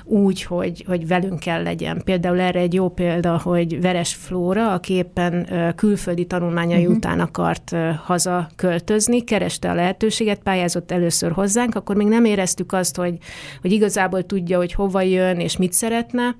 úgy, 0.03 0.43
hogy, 0.43 0.83
hogy 0.87 1.07
velünk 1.07 1.39
kell 1.39 1.63
legyen. 1.63 2.01
Például 2.05 2.39
erre 2.39 2.59
egy 2.59 2.73
jó 2.73 2.89
példa, 2.89 3.37
hogy 3.43 3.81
Veres 3.81 4.13
Flóra, 4.13 4.73
aki 4.73 4.93
éppen 4.93 5.47
külföldi 5.75 6.25
tanulmányai 6.25 6.81
uh-huh. 6.81 6.95
után 6.95 7.19
akart 7.19 7.75
haza 8.03 8.49
költözni, 8.55 9.23
kereste 9.23 9.69
a 9.69 9.73
lehetőséget, 9.73 10.39
pályázott 10.39 10.91
először 10.91 11.31
hozzánk, 11.31 11.75
akkor 11.75 11.95
még 11.95 12.07
nem 12.07 12.25
éreztük 12.25 12.73
azt, 12.73 12.95
hogy, 12.95 13.17
hogy 13.61 13.71
igazából 13.71 14.25
tudja, 14.25 14.57
hogy 14.57 14.73
hova 14.73 15.01
jön 15.01 15.39
és 15.39 15.57
mit 15.57 15.73
szeretne, 15.73 16.35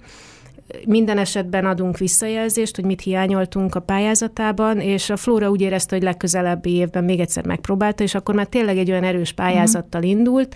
minden 0.86 1.18
esetben 1.18 1.66
adunk 1.66 1.98
visszajelzést, 1.98 2.76
hogy 2.76 2.86
mit 2.86 3.02
hiányoltunk 3.02 3.76
a 3.76 3.80
pályázatában, 3.80 4.80
és 4.80 5.10
a 5.10 5.18
Flóra 5.18 5.50
úgy 5.50 5.62
érezte, 5.62 5.96
hogy 5.96 6.04
legközelebbi 6.04 6.72
évben 6.76 7.04
még 7.04 7.20
egyszer 7.20 7.46
megpróbálta, 7.46 8.04
és 8.04 8.16
akkor 8.16 8.36
már 8.36 8.46
tényleg 8.46 8.78
egy 8.78 8.92
olyan 8.92 9.04
erős 9.04 9.32
pályázattal 9.32 10.04
indult, 10.04 10.56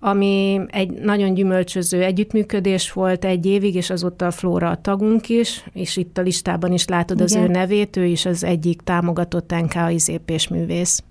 ami 0.00 0.60
egy 0.66 0.90
nagyon 0.90 1.34
gyümölcsöző 1.34 2.02
együttműködés 2.02 2.92
volt 2.92 3.24
egy 3.24 3.46
évig, 3.46 3.74
és 3.74 3.90
azóta 3.90 4.26
a 4.26 4.30
Flóra 4.30 4.70
a 4.70 4.80
tagunk 4.80 5.28
is, 5.28 5.64
és 5.72 5.96
itt 5.96 6.18
a 6.18 6.22
listában 6.22 6.72
is 6.72 6.86
látod 6.86 7.20
Igen. 7.20 7.26
az 7.26 7.48
ő 7.48 7.52
nevét, 7.52 7.96
ő 7.96 8.04
is 8.04 8.26
az 8.26 8.44
egyik 8.44 8.80
támogatott 8.80 9.50
NKI 9.50 9.98
zépés 9.98 10.48
művész. 10.48 11.02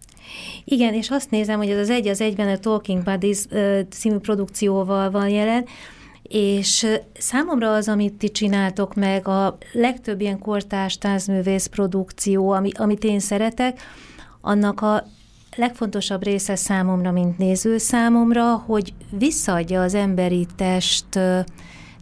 Igen, 0.63 0.93
és 0.93 1.09
azt 1.09 1.31
nézem, 1.31 1.57
hogy 1.57 1.69
ez 1.69 1.79
az 1.79 1.89
egy 1.89 2.07
az 2.07 2.21
egyben 2.21 2.47
a 2.47 2.57
Talking 2.57 3.03
Buddies 3.03 3.45
című 3.89 4.17
produkcióval 4.17 5.11
van 5.11 5.29
jelen, 5.29 5.65
és 6.23 6.85
számomra 7.13 7.73
az, 7.73 7.87
amit 7.87 8.13
ti 8.13 8.29
csináltok 8.29 8.95
meg, 8.95 9.27
a 9.27 9.57
legtöbb 9.71 10.21
ilyen 10.21 10.39
kortárs 10.39 10.97
tánzművész 10.97 11.65
produkció, 11.65 12.51
ami, 12.51 12.69
amit 12.73 13.03
én 13.03 13.19
szeretek, 13.19 13.79
annak 14.41 14.81
a 14.81 15.03
legfontosabb 15.59 16.23
része 16.23 16.55
számomra, 16.55 17.11
mint 17.11 17.37
néző 17.37 17.77
számomra, 17.77 18.55
hogy 18.55 18.93
visszaadja 19.17 19.81
az 19.81 19.93
emberi 19.93 20.47
test 20.55 21.19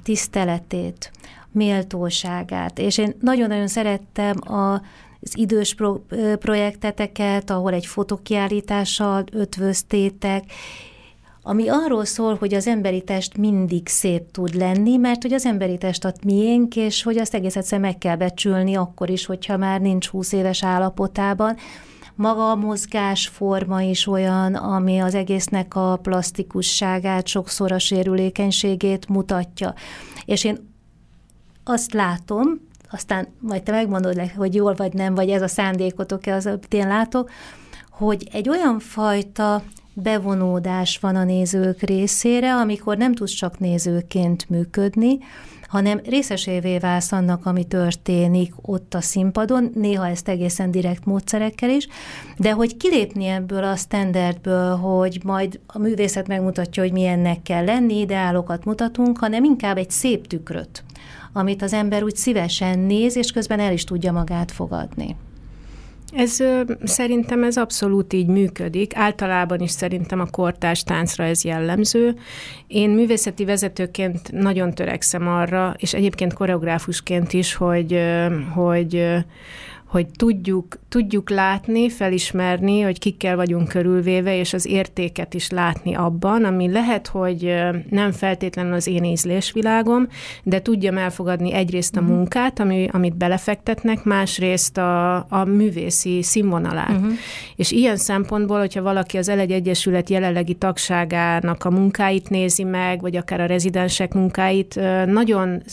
tiszteletét, 0.03 1.11
méltóságát. 1.51 2.79
És 2.79 2.97
én 2.97 3.15
nagyon-nagyon 3.21 3.67
szerettem 3.67 4.53
a, 4.53 4.73
az 5.21 5.37
idős 5.37 5.75
pro, 5.75 5.99
projekteteket, 6.39 7.49
ahol 7.49 7.73
egy 7.73 7.85
fotokiállítással 7.85 9.23
ötvöztétek, 9.31 10.43
ami 11.41 11.67
arról 11.67 12.05
szól, 12.05 12.35
hogy 12.35 12.53
az 12.53 12.67
emberi 12.67 13.01
test 13.01 13.37
mindig 13.37 13.87
szép 13.87 14.31
tud 14.31 14.53
lenni, 14.55 14.97
mert 14.97 15.21
hogy 15.21 15.33
az 15.33 15.45
emberi 15.45 15.77
test 15.77 16.05
a 16.05 16.13
miénk, 16.23 16.75
és 16.75 17.03
hogy 17.03 17.17
azt 17.17 17.33
egész 17.33 17.55
egyszer 17.55 17.79
meg 17.79 17.97
kell 17.97 18.15
becsülni 18.15 18.75
akkor 18.75 19.09
is, 19.09 19.25
hogyha 19.25 19.57
már 19.57 19.81
nincs 19.81 20.07
20 20.07 20.31
éves 20.31 20.63
állapotában. 20.63 21.57
Maga 22.17 22.51
a 22.51 22.55
mozgásforma 22.55 23.81
is 23.81 24.07
olyan, 24.07 24.55
ami 24.55 24.99
az 24.99 25.15
egésznek 25.15 25.75
a 25.75 25.99
plastikusságát, 26.01 27.27
sokszor 27.27 27.71
a 27.71 27.79
sérülékenységét 27.79 29.07
mutatja. 29.07 29.73
És 30.25 30.43
én 30.43 30.73
azt 31.63 31.93
látom, 31.93 32.47
aztán 32.91 33.27
majd 33.39 33.63
te 33.63 33.71
megmondod 33.71 34.31
hogy 34.37 34.55
jól 34.55 34.73
vagy 34.73 34.93
nem, 34.93 35.15
vagy 35.15 35.29
ez 35.29 35.41
a 35.41 35.47
szándékotok-e, 35.47 36.35
az, 36.35 36.45
amit 36.45 36.73
én 36.73 36.87
látok, 36.87 37.29
hogy 37.89 38.27
egy 38.31 38.49
olyan 38.49 38.79
fajta 38.79 39.63
bevonódás 39.93 40.99
van 40.99 41.15
a 41.15 41.23
nézők 41.23 41.81
részére, 41.81 42.55
amikor 42.55 42.97
nem 42.97 43.13
tudsz 43.13 43.31
csak 43.31 43.59
nézőként 43.59 44.49
működni, 44.49 45.17
hanem 45.67 46.01
részesévé 46.05 46.77
válsz 46.77 47.11
annak, 47.11 47.45
ami 47.45 47.63
történik 47.63 48.53
ott 48.61 48.93
a 48.93 49.01
színpadon, 49.01 49.71
néha 49.73 50.07
ezt 50.07 50.29
egészen 50.29 50.71
direkt 50.71 51.05
módszerekkel 51.05 51.69
is, 51.69 51.87
de 52.37 52.51
hogy 52.51 52.77
kilépni 52.77 53.25
ebből 53.25 53.63
a 53.63 53.75
standardből, 53.75 54.75
hogy 54.75 55.19
majd 55.23 55.59
a 55.67 55.77
művészet 55.77 56.27
megmutatja, 56.27 56.83
hogy 56.83 56.91
milyennek 56.91 57.41
kell 57.41 57.65
lenni, 57.65 57.99
ideálokat 57.99 58.65
mutatunk, 58.65 59.17
hanem 59.17 59.43
inkább 59.43 59.77
egy 59.77 59.89
szép 59.89 60.27
tükröt, 60.27 60.83
amit 61.33 61.61
az 61.61 61.73
ember 61.73 62.03
úgy 62.03 62.15
szívesen 62.15 62.79
néz, 62.79 63.15
és 63.15 63.31
közben 63.31 63.59
el 63.59 63.73
is 63.73 63.83
tudja 63.83 64.11
magát 64.11 64.51
fogadni. 64.51 65.15
Ez 66.17 66.37
szerintem 66.83 67.43
ez 67.43 67.57
abszolút 67.57 68.13
így 68.13 68.27
működik. 68.27 68.95
Általában 68.95 69.59
is 69.59 69.71
szerintem 69.71 70.19
a 70.19 70.25
kortárs 70.25 70.83
táncra 70.83 71.23
ez 71.23 71.43
jellemző. 71.43 72.15
Én 72.67 72.89
művészeti 72.89 73.45
vezetőként 73.45 74.31
nagyon 74.31 74.73
törekszem 74.73 75.27
arra, 75.27 75.75
és 75.77 75.93
egyébként 75.93 76.33
koreográfusként 76.33 77.33
is, 77.33 77.55
hogy, 77.55 77.99
hogy 78.53 79.07
hogy 79.87 80.07
tudjuk, 80.17 80.79
tudjuk 80.89 81.29
látni, 81.29 81.89
felismerni, 81.89 82.81
hogy 82.81 82.99
kikkel 82.99 83.35
vagyunk 83.35 83.67
körülvéve, 83.67 84.37
és 84.37 84.53
az 84.53 84.65
értéket 84.65 85.33
is 85.33 85.49
látni 85.49 85.95
abban, 85.95 86.43
ami 86.43 86.71
lehet, 86.71 87.07
hogy 87.07 87.53
nem 87.89 88.11
feltétlenül 88.11 88.73
az 88.73 88.87
én 88.87 89.03
ízlésvilágom, 89.03 90.07
de 90.43 90.61
tudjam 90.61 90.97
elfogadni 90.97 91.53
egyrészt 91.53 91.95
a 91.95 92.01
mhm. 92.01 92.11
munkát, 92.11 92.59
ami, 92.59 92.89
amit 92.91 93.17
belefektetnek, 93.17 94.03
másrészt 94.03 94.77
a, 94.77 95.15
a 95.15 95.45
művészi 95.45 96.23
színvonalát. 96.23 96.89
Uh-huh. 96.89 97.11
És 97.55 97.71
ilyen 97.71 97.97
szempontból, 97.97 98.59
hogyha 98.59 98.81
valaki 98.81 99.17
az 99.17 99.29
Elegy 99.29 99.53
Egyesület 99.53 100.09
jelenlegi 100.09 100.53
tagságának 100.53 101.63
a 101.63 101.69
munkáit 101.69 102.29
nézi 102.29 102.63
meg, 102.63 103.01
vagy 103.01 103.15
akár 103.15 103.41
a 103.41 103.45
rezidensek 103.45 104.13
munkáit, 104.13 104.79
nagyon 105.05 105.63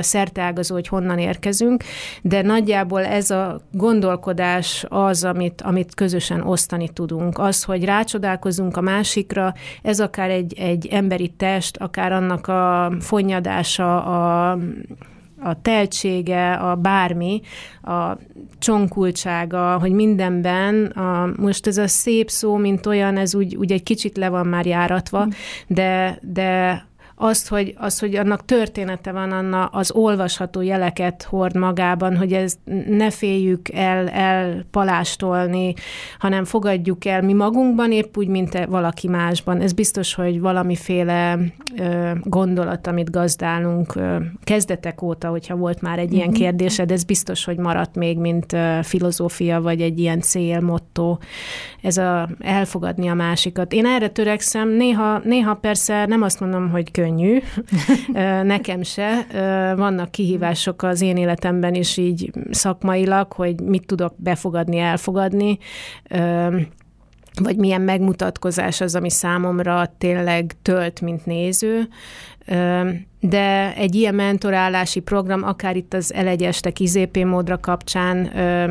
szerteágazó, 0.00 0.74
hogy 0.74 0.88
honnan 0.88 1.18
érkezünk, 1.18 1.84
de 2.22 2.42
nagyjából 2.42 3.04
ez 3.04 3.30
a 3.30 3.60
gondolkodás 3.72 4.84
az, 4.88 5.24
amit, 5.24 5.62
amit 5.62 5.94
közösen 5.94 6.40
osztani 6.40 6.88
tudunk. 6.88 7.38
Az, 7.38 7.64
hogy 7.64 7.84
rácsodálkozunk 7.84 8.76
a 8.76 8.80
másikra, 8.80 9.54
ez 9.82 10.00
akár 10.00 10.30
egy, 10.30 10.58
egy 10.58 10.86
emberi 10.86 11.28
test, 11.28 11.76
akár 11.76 12.12
annak 12.12 12.46
a 12.46 12.92
fonnyadása, 13.00 14.04
a 14.04 14.58
a 15.42 15.62
teltsége, 15.62 16.52
a 16.52 16.74
bármi, 16.74 17.40
a 17.82 18.16
csonkultsága, 18.58 19.78
hogy 19.78 19.92
mindenben, 19.92 20.84
a, 20.84 21.30
most 21.36 21.66
ez 21.66 21.78
a 21.78 21.88
szép 21.88 22.30
szó, 22.30 22.56
mint 22.56 22.86
olyan, 22.86 23.16
ez 23.16 23.34
úgy, 23.34 23.56
úgy 23.56 23.72
egy 23.72 23.82
kicsit 23.82 24.16
le 24.16 24.28
van 24.28 24.46
már 24.46 24.66
járatva, 24.66 25.28
de, 25.66 26.18
de 26.22 26.84
azt, 27.22 27.48
hogy, 27.48 27.74
az, 27.78 27.98
hogy 27.98 28.16
annak 28.16 28.44
története 28.44 29.12
van, 29.12 29.32
anna 29.32 29.64
az 29.64 29.92
olvasható 29.92 30.60
jeleket 30.60 31.22
hord 31.22 31.56
magában, 31.56 32.16
hogy 32.16 32.32
ez 32.32 32.54
ne 32.88 33.10
féljük 33.10 33.68
el, 33.72 34.08
elpalástolni, 34.08 35.74
hanem 36.18 36.44
fogadjuk 36.44 37.04
el 37.04 37.22
mi 37.22 37.32
magunkban, 37.32 37.92
épp 37.92 38.16
úgy, 38.16 38.26
mint 38.28 38.64
valaki 38.66 39.08
másban. 39.08 39.60
Ez 39.60 39.72
biztos, 39.72 40.14
hogy 40.14 40.40
valamiféle 40.40 41.38
ö, 41.78 42.10
gondolat, 42.22 42.86
amit 42.86 43.10
gazdálunk 43.10 43.94
ö, 43.94 44.16
kezdetek 44.44 45.02
óta, 45.02 45.28
hogyha 45.28 45.56
volt 45.56 45.80
már 45.80 45.98
egy 45.98 46.12
ilyen 46.12 46.28
mhm. 46.28 46.36
kérdésed, 46.36 46.90
ez 46.90 47.04
biztos, 47.04 47.44
hogy 47.44 47.56
maradt 47.56 47.94
még, 47.94 48.18
mint 48.18 48.52
ö, 48.52 48.78
filozófia, 48.82 49.60
vagy 49.60 49.80
egy 49.80 49.98
ilyen 49.98 50.20
cél, 50.20 50.60
motto, 50.60 51.18
ez 51.82 51.96
a 51.96 52.28
elfogadni 52.38 53.08
a 53.08 53.14
másikat. 53.14 53.72
Én 53.72 53.86
erre 53.86 54.08
törekszem, 54.08 54.68
néha, 54.68 55.20
néha 55.24 55.54
persze 55.54 56.06
nem 56.06 56.22
azt 56.22 56.40
mondom, 56.40 56.70
hogy 56.70 56.90
könnyű, 56.90 57.08
könnyű, 57.10 57.38
nekem 58.54 58.82
se. 58.82 59.26
Vannak 59.76 60.10
kihívások 60.10 60.82
az 60.82 61.00
én 61.00 61.16
életemben 61.16 61.74
is 61.74 61.96
így 61.96 62.30
szakmailag, 62.50 63.32
hogy 63.32 63.60
mit 63.60 63.86
tudok 63.86 64.14
befogadni, 64.16 64.78
elfogadni, 64.78 65.58
vagy 67.42 67.56
milyen 67.56 67.80
megmutatkozás 67.80 68.80
az, 68.80 68.94
ami 68.94 69.10
számomra 69.10 69.94
tényleg 69.98 70.54
tölt, 70.62 71.00
mint 71.00 71.26
néző 71.26 71.88
de 73.20 73.74
egy 73.74 73.94
ilyen 73.94 74.14
mentorálási 74.14 75.00
program, 75.00 75.42
akár 75.42 75.76
itt 75.76 75.94
az 75.94 76.14
elegyestek 76.14 76.80
izép 76.80 77.24
módra 77.24 77.58
kapcsán, 77.58 78.16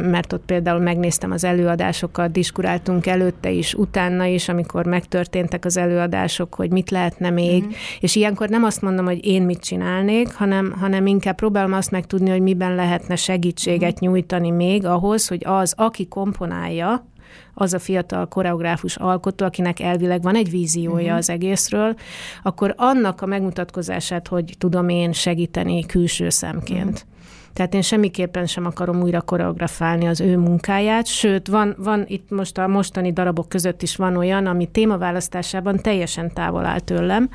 mert 0.10 0.34
ott 0.34 0.46
például 0.46 0.80
megnéztem 0.80 1.32
az 1.32 1.44
előadásokat, 1.44 2.32
diskuráltunk 2.32 3.06
előtte 3.06 3.50
is, 3.50 3.74
utána 3.74 4.26
is, 4.26 4.50
amikor 4.50 4.86
megtörténtek 4.86 5.66
az 5.66 5.78
előadások, 5.78 6.56
hogy 6.56 6.72
mit 6.72 6.90
lehetne 6.90 7.30
még, 7.30 7.64
mm. 7.64 7.70
és 8.00 8.16
ilyenkor 8.16 8.50
nem 8.50 8.64
azt 8.64 8.82
mondom, 8.82 9.06
hogy 9.06 9.26
én 9.26 9.42
mit 9.42 9.60
csinálnék, 9.60 10.34
hanem, 10.34 10.72
hanem 10.80 11.06
inkább 11.06 11.36
próbálom 11.36 11.74
azt 11.74 11.92
megtudni, 11.92 12.30
hogy 12.30 12.42
miben 12.42 12.76
lehetne 12.76 13.16
segítséget 13.16 14.06
mm. 14.06 14.10
nyújtani 14.10 14.52
még 14.52 14.86
ahhoz, 14.86 15.28
hogy 15.28 15.42
az, 15.46 15.74
aki 15.78 16.08
komponálja, 16.08 17.08
az 17.54 17.74
a 17.74 17.80
fiatal 17.80 18.28
koreográfus 18.28 18.96
alkotó, 18.96 19.46
akinek 19.46 19.80
elvileg 19.80 20.22
van 20.22 20.36
egy 20.36 20.50
víziója 20.50 21.04
uh-huh. 21.04 21.18
az 21.18 21.30
egészről, 21.30 21.96
akkor 22.44 22.74
annak 22.78 23.22
a 23.22 23.26
megmutatkozását, 23.26 24.28
hogy 24.28 24.54
tudom 24.58 24.90
én 24.90 25.12
segíteni 25.12 25.86
külső 25.86 26.30
szemként. 26.30 26.90
Uh-huh. 26.90 27.18
Tehát 27.54 27.74
én 27.74 27.82
semmiképpen 27.82 28.46
sem 28.46 28.66
akarom 28.66 29.02
újra 29.02 29.22
koreografálni 29.22 30.08
az 30.08 30.22
ő 30.22 30.38
munkáját, 30.38 31.06
sőt, 31.06 31.48
van, 31.48 31.76
van 31.78 32.04
itt 32.08 32.30
most 32.30 32.58
a 32.58 32.68
mostani 32.68 33.14
darabok 33.14 33.50
között 33.50 33.82
is 33.82 33.96
van 33.96 34.18
olyan, 34.18 34.46
ami 34.46 34.66
témaválasztásában 34.66 35.78
teljesen 35.78 36.34
távol 36.34 36.66
áll 36.66 36.80
tőlem, 36.80 37.30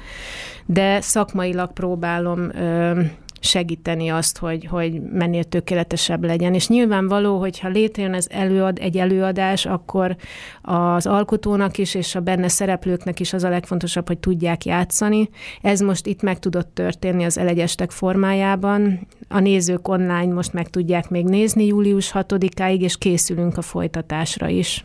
de 0.66 1.00
szakmailag 1.00 1.72
próbálom 1.72 2.50
ö, 2.54 3.00
segíteni 3.44 4.09
azt, 4.09 4.38
hogy, 4.38 4.66
hogy 4.70 5.02
mennél 5.02 5.44
tökéletesebb 5.44 6.24
legyen. 6.24 6.54
És 6.54 6.68
nyilvánvaló, 6.68 7.38
hogyha 7.38 7.68
létrejön 7.68 8.14
ez 8.14 8.26
előad, 8.30 8.78
egy 8.80 8.96
előadás, 8.96 9.66
akkor 9.66 10.16
az 10.62 11.07
alkotónak 11.07 11.78
is, 11.78 11.94
és 11.94 12.14
a 12.14 12.20
benne 12.20 12.48
szereplőknek 12.48 13.20
is 13.20 13.33
az 13.33 13.44
a 13.44 13.48
legfontosabb, 13.48 14.07
hogy 14.07 14.18
tudják 14.18 14.64
játszani. 14.64 15.28
Ez 15.62 15.80
most 15.80 16.07
itt 16.07 16.22
meg 16.22 16.38
tudott 16.38 16.74
történni 16.74 17.24
az 17.24 17.38
elegyestek 17.38 17.90
formájában. 17.90 19.07
A 19.28 19.38
nézők 19.38 19.88
online 19.88 20.33
most 20.33 20.52
meg 20.52 20.68
tudják 20.68 21.09
még 21.09 21.24
nézni 21.24 21.66
július 21.66 22.12
6-áig, 22.14 22.80
és 22.80 22.98
készülünk 22.98 23.57
a 23.57 23.62
folytatásra 23.62 24.48
is. 24.48 24.85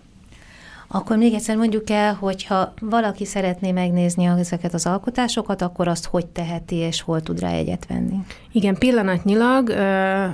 Akkor 0.92 1.18
még 1.18 1.34
egyszer 1.34 1.56
mondjuk 1.56 1.90
el, 1.90 2.14
hogyha 2.14 2.74
valaki 2.82 3.26
szeretné 3.26 3.72
megnézni 3.72 4.26
ezeket 4.26 4.74
az 4.74 4.86
alkotásokat, 4.86 5.62
akkor 5.62 5.88
azt 5.88 6.06
hogy 6.06 6.28
teheti, 6.28 6.76
és 6.76 7.02
hol 7.02 7.22
tud 7.22 7.40
rá 7.40 7.52
egyet 7.52 7.86
venni? 7.88 8.16
Igen, 8.52 8.76
pillanatnyilag 8.78 9.70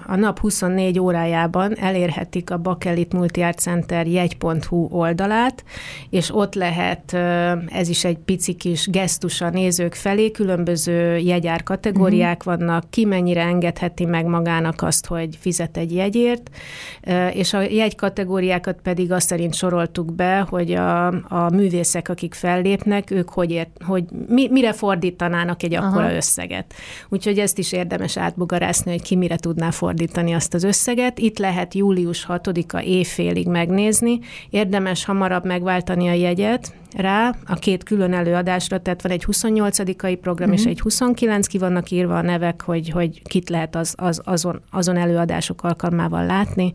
a 0.07 0.15
nap 0.15 0.39
24 0.39 0.99
órájában 0.99 1.77
elérhetik 1.77 2.51
a 2.51 2.57
Bakelit 2.57 3.13
Multi 3.13 3.41
Art 3.41 3.59
Center 3.59 4.07
jegy.hu 4.07 4.87
oldalát, 4.91 5.63
és 6.09 6.35
ott 6.35 6.53
lehet, 6.53 7.13
ez 7.67 7.89
is 7.89 8.03
egy 8.03 8.17
pici 8.17 8.53
kis 8.53 8.87
gesztus 8.87 9.41
a 9.41 9.49
nézők 9.49 9.93
felé, 9.93 10.31
különböző 10.31 11.17
jegyár 11.17 11.63
kategóriák 11.63 12.39
uh-huh. 12.39 12.57
vannak, 12.57 12.89
ki 12.89 13.05
mennyire 13.05 13.41
engedheti 13.41 14.05
meg 14.05 14.25
magának 14.25 14.81
azt, 14.81 15.05
hogy 15.05 15.35
fizet 15.39 15.77
egy 15.77 15.93
jegyért, 15.93 16.49
és 17.33 17.53
a 17.53 17.61
jegy 17.61 17.95
kategóriákat 17.95 18.79
pedig 18.83 19.11
azt 19.11 19.27
szerint 19.27 19.53
soroltuk 19.53 20.13
be, 20.13 20.44
hogy 20.49 20.71
a, 20.71 21.07
a 21.07 21.49
művészek, 21.53 22.09
akik 22.09 22.33
fellépnek, 22.33 23.11
ők 23.11 23.29
hogy, 23.29 23.51
ért, 23.51 23.69
hogy 23.85 24.03
mi, 24.27 24.47
mire 24.51 24.73
fordítanának 24.73 25.63
egy 25.63 25.73
akkora 25.73 26.05
Aha. 26.05 26.15
összeget. 26.15 26.73
Úgyhogy 27.09 27.39
ezt 27.39 27.57
is 27.57 27.71
érdemes 27.71 28.17
átbogarászni, 28.17 28.91
hogy 28.91 29.01
ki 29.01 29.15
mire 29.15 29.35
tudná 29.35 29.71
fordítani 29.71 30.33
azt 30.33 30.53
az 30.53 30.63
összeget. 30.63 31.19
Itt 31.19 31.37
lehet 31.37 31.73
július 31.73 32.25
6-a 32.29 32.81
éjfélig 32.81 33.47
megnézni. 33.47 34.19
Érdemes 34.49 35.05
hamarabb 35.05 35.45
megváltani 35.45 36.07
a 36.07 36.13
jegyet, 36.13 36.73
rá 36.95 37.35
a 37.45 37.53
két 37.53 37.83
külön 37.83 38.13
előadásra, 38.13 38.79
tehát 38.79 39.01
van 39.01 39.11
egy 39.11 39.23
28 39.23 39.77
program 40.21 40.49
uh-huh. 40.49 40.53
és 40.53 40.61
mhm. 40.61 40.69
egy 40.69 40.79
29, 40.79 41.47
ki 41.47 41.57
vannak 41.57 41.91
írva 41.91 42.17
a 42.17 42.21
nevek, 42.21 42.61
hogy, 42.61 42.89
hogy 42.89 43.21
kit 43.21 43.49
lehet 43.49 43.75
az, 43.75 43.93
az, 43.97 44.21
azon, 44.23 44.61
azon 44.71 44.97
előadások 44.97 45.63
alkalmával 45.63 46.25
látni 46.25 46.73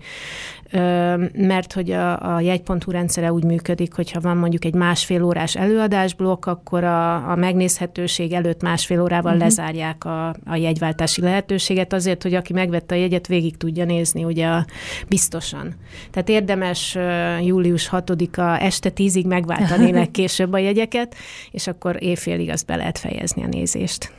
mert 1.32 1.72
hogy 1.72 1.90
a, 1.90 2.34
a 2.34 2.40
jegy.hu 2.40 2.90
rendszere 2.90 3.32
úgy 3.32 3.44
működik, 3.44 3.59
hogyha 3.94 4.20
van 4.20 4.36
mondjuk 4.36 4.64
egy 4.64 4.74
másfél 4.74 5.24
órás 5.24 5.56
előadásblokk, 5.56 6.46
akkor 6.46 6.84
a, 6.84 7.30
a 7.30 7.34
megnézhetőség 7.36 8.32
előtt 8.32 8.62
másfél 8.62 9.00
órával 9.00 9.32
uh-huh. 9.32 9.46
lezárják 9.46 10.04
a, 10.04 10.28
a 10.28 10.54
jegyváltási 10.56 11.20
lehetőséget, 11.20 11.92
azért, 11.92 12.22
hogy 12.22 12.34
aki 12.34 12.52
megvette 12.52 12.94
a 12.94 12.98
jegyet, 12.98 13.26
végig 13.26 13.56
tudja 13.56 13.84
nézni, 13.84 14.24
ugye 14.24 14.46
a, 14.46 14.66
biztosan. 15.08 15.74
Tehát 16.10 16.28
érdemes 16.28 16.98
július 17.42 17.88
6-a 17.92 18.62
este 18.62 18.90
10-ig 18.96 19.26
megváltani 19.26 19.92
legkésőbb 19.92 20.52
a 20.58 20.58
jegyeket, 20.58 21.14
és 21.50 21.66
akkor 21.66 22.02
éjfélig 22.02 22.50
azt 22.50 22.66
be 22.66 22.76
lehet 22.76 22.98
fejezni 22.98 23.42
a 23.42 23.46
nézést. 23.46 24.12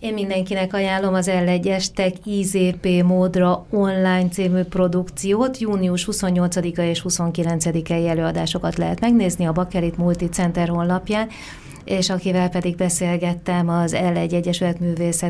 Én 0.00 0.12
mindenkinek 0.12 0.74
ajánlom 0.74 1.14
az 1.14 1.30
L1-es 1.30 1.86
Tech 1.86 2.26
IZP 2.26 3.02
módra 3.04 3.66
online 3.70 4.28
című 4.28 4.62
produkciót. 4.62 5.58
Június 5.58 6.08
28-a 6.10 6.80
és 6.80 7.04
29-i 7.08 8.08
előadásokat 8.08 8.76
lehet 8.76 9.00
megnézni 9.00 9.46
a 9.46 9.52
Bakelit 9.52 9.96
Multi 9.96 10.28
Center 10.28 10.68
honlapján 10.68 11.28
és 11.88 12.10
akivel 12.10 12.48
pedig 12.48 12.76
beszélgettem 12.76 13.68
az 13.68 13.96
L1 13.98 14.32
Egyesület 14.32 14.80
Művészet 14.80 15.26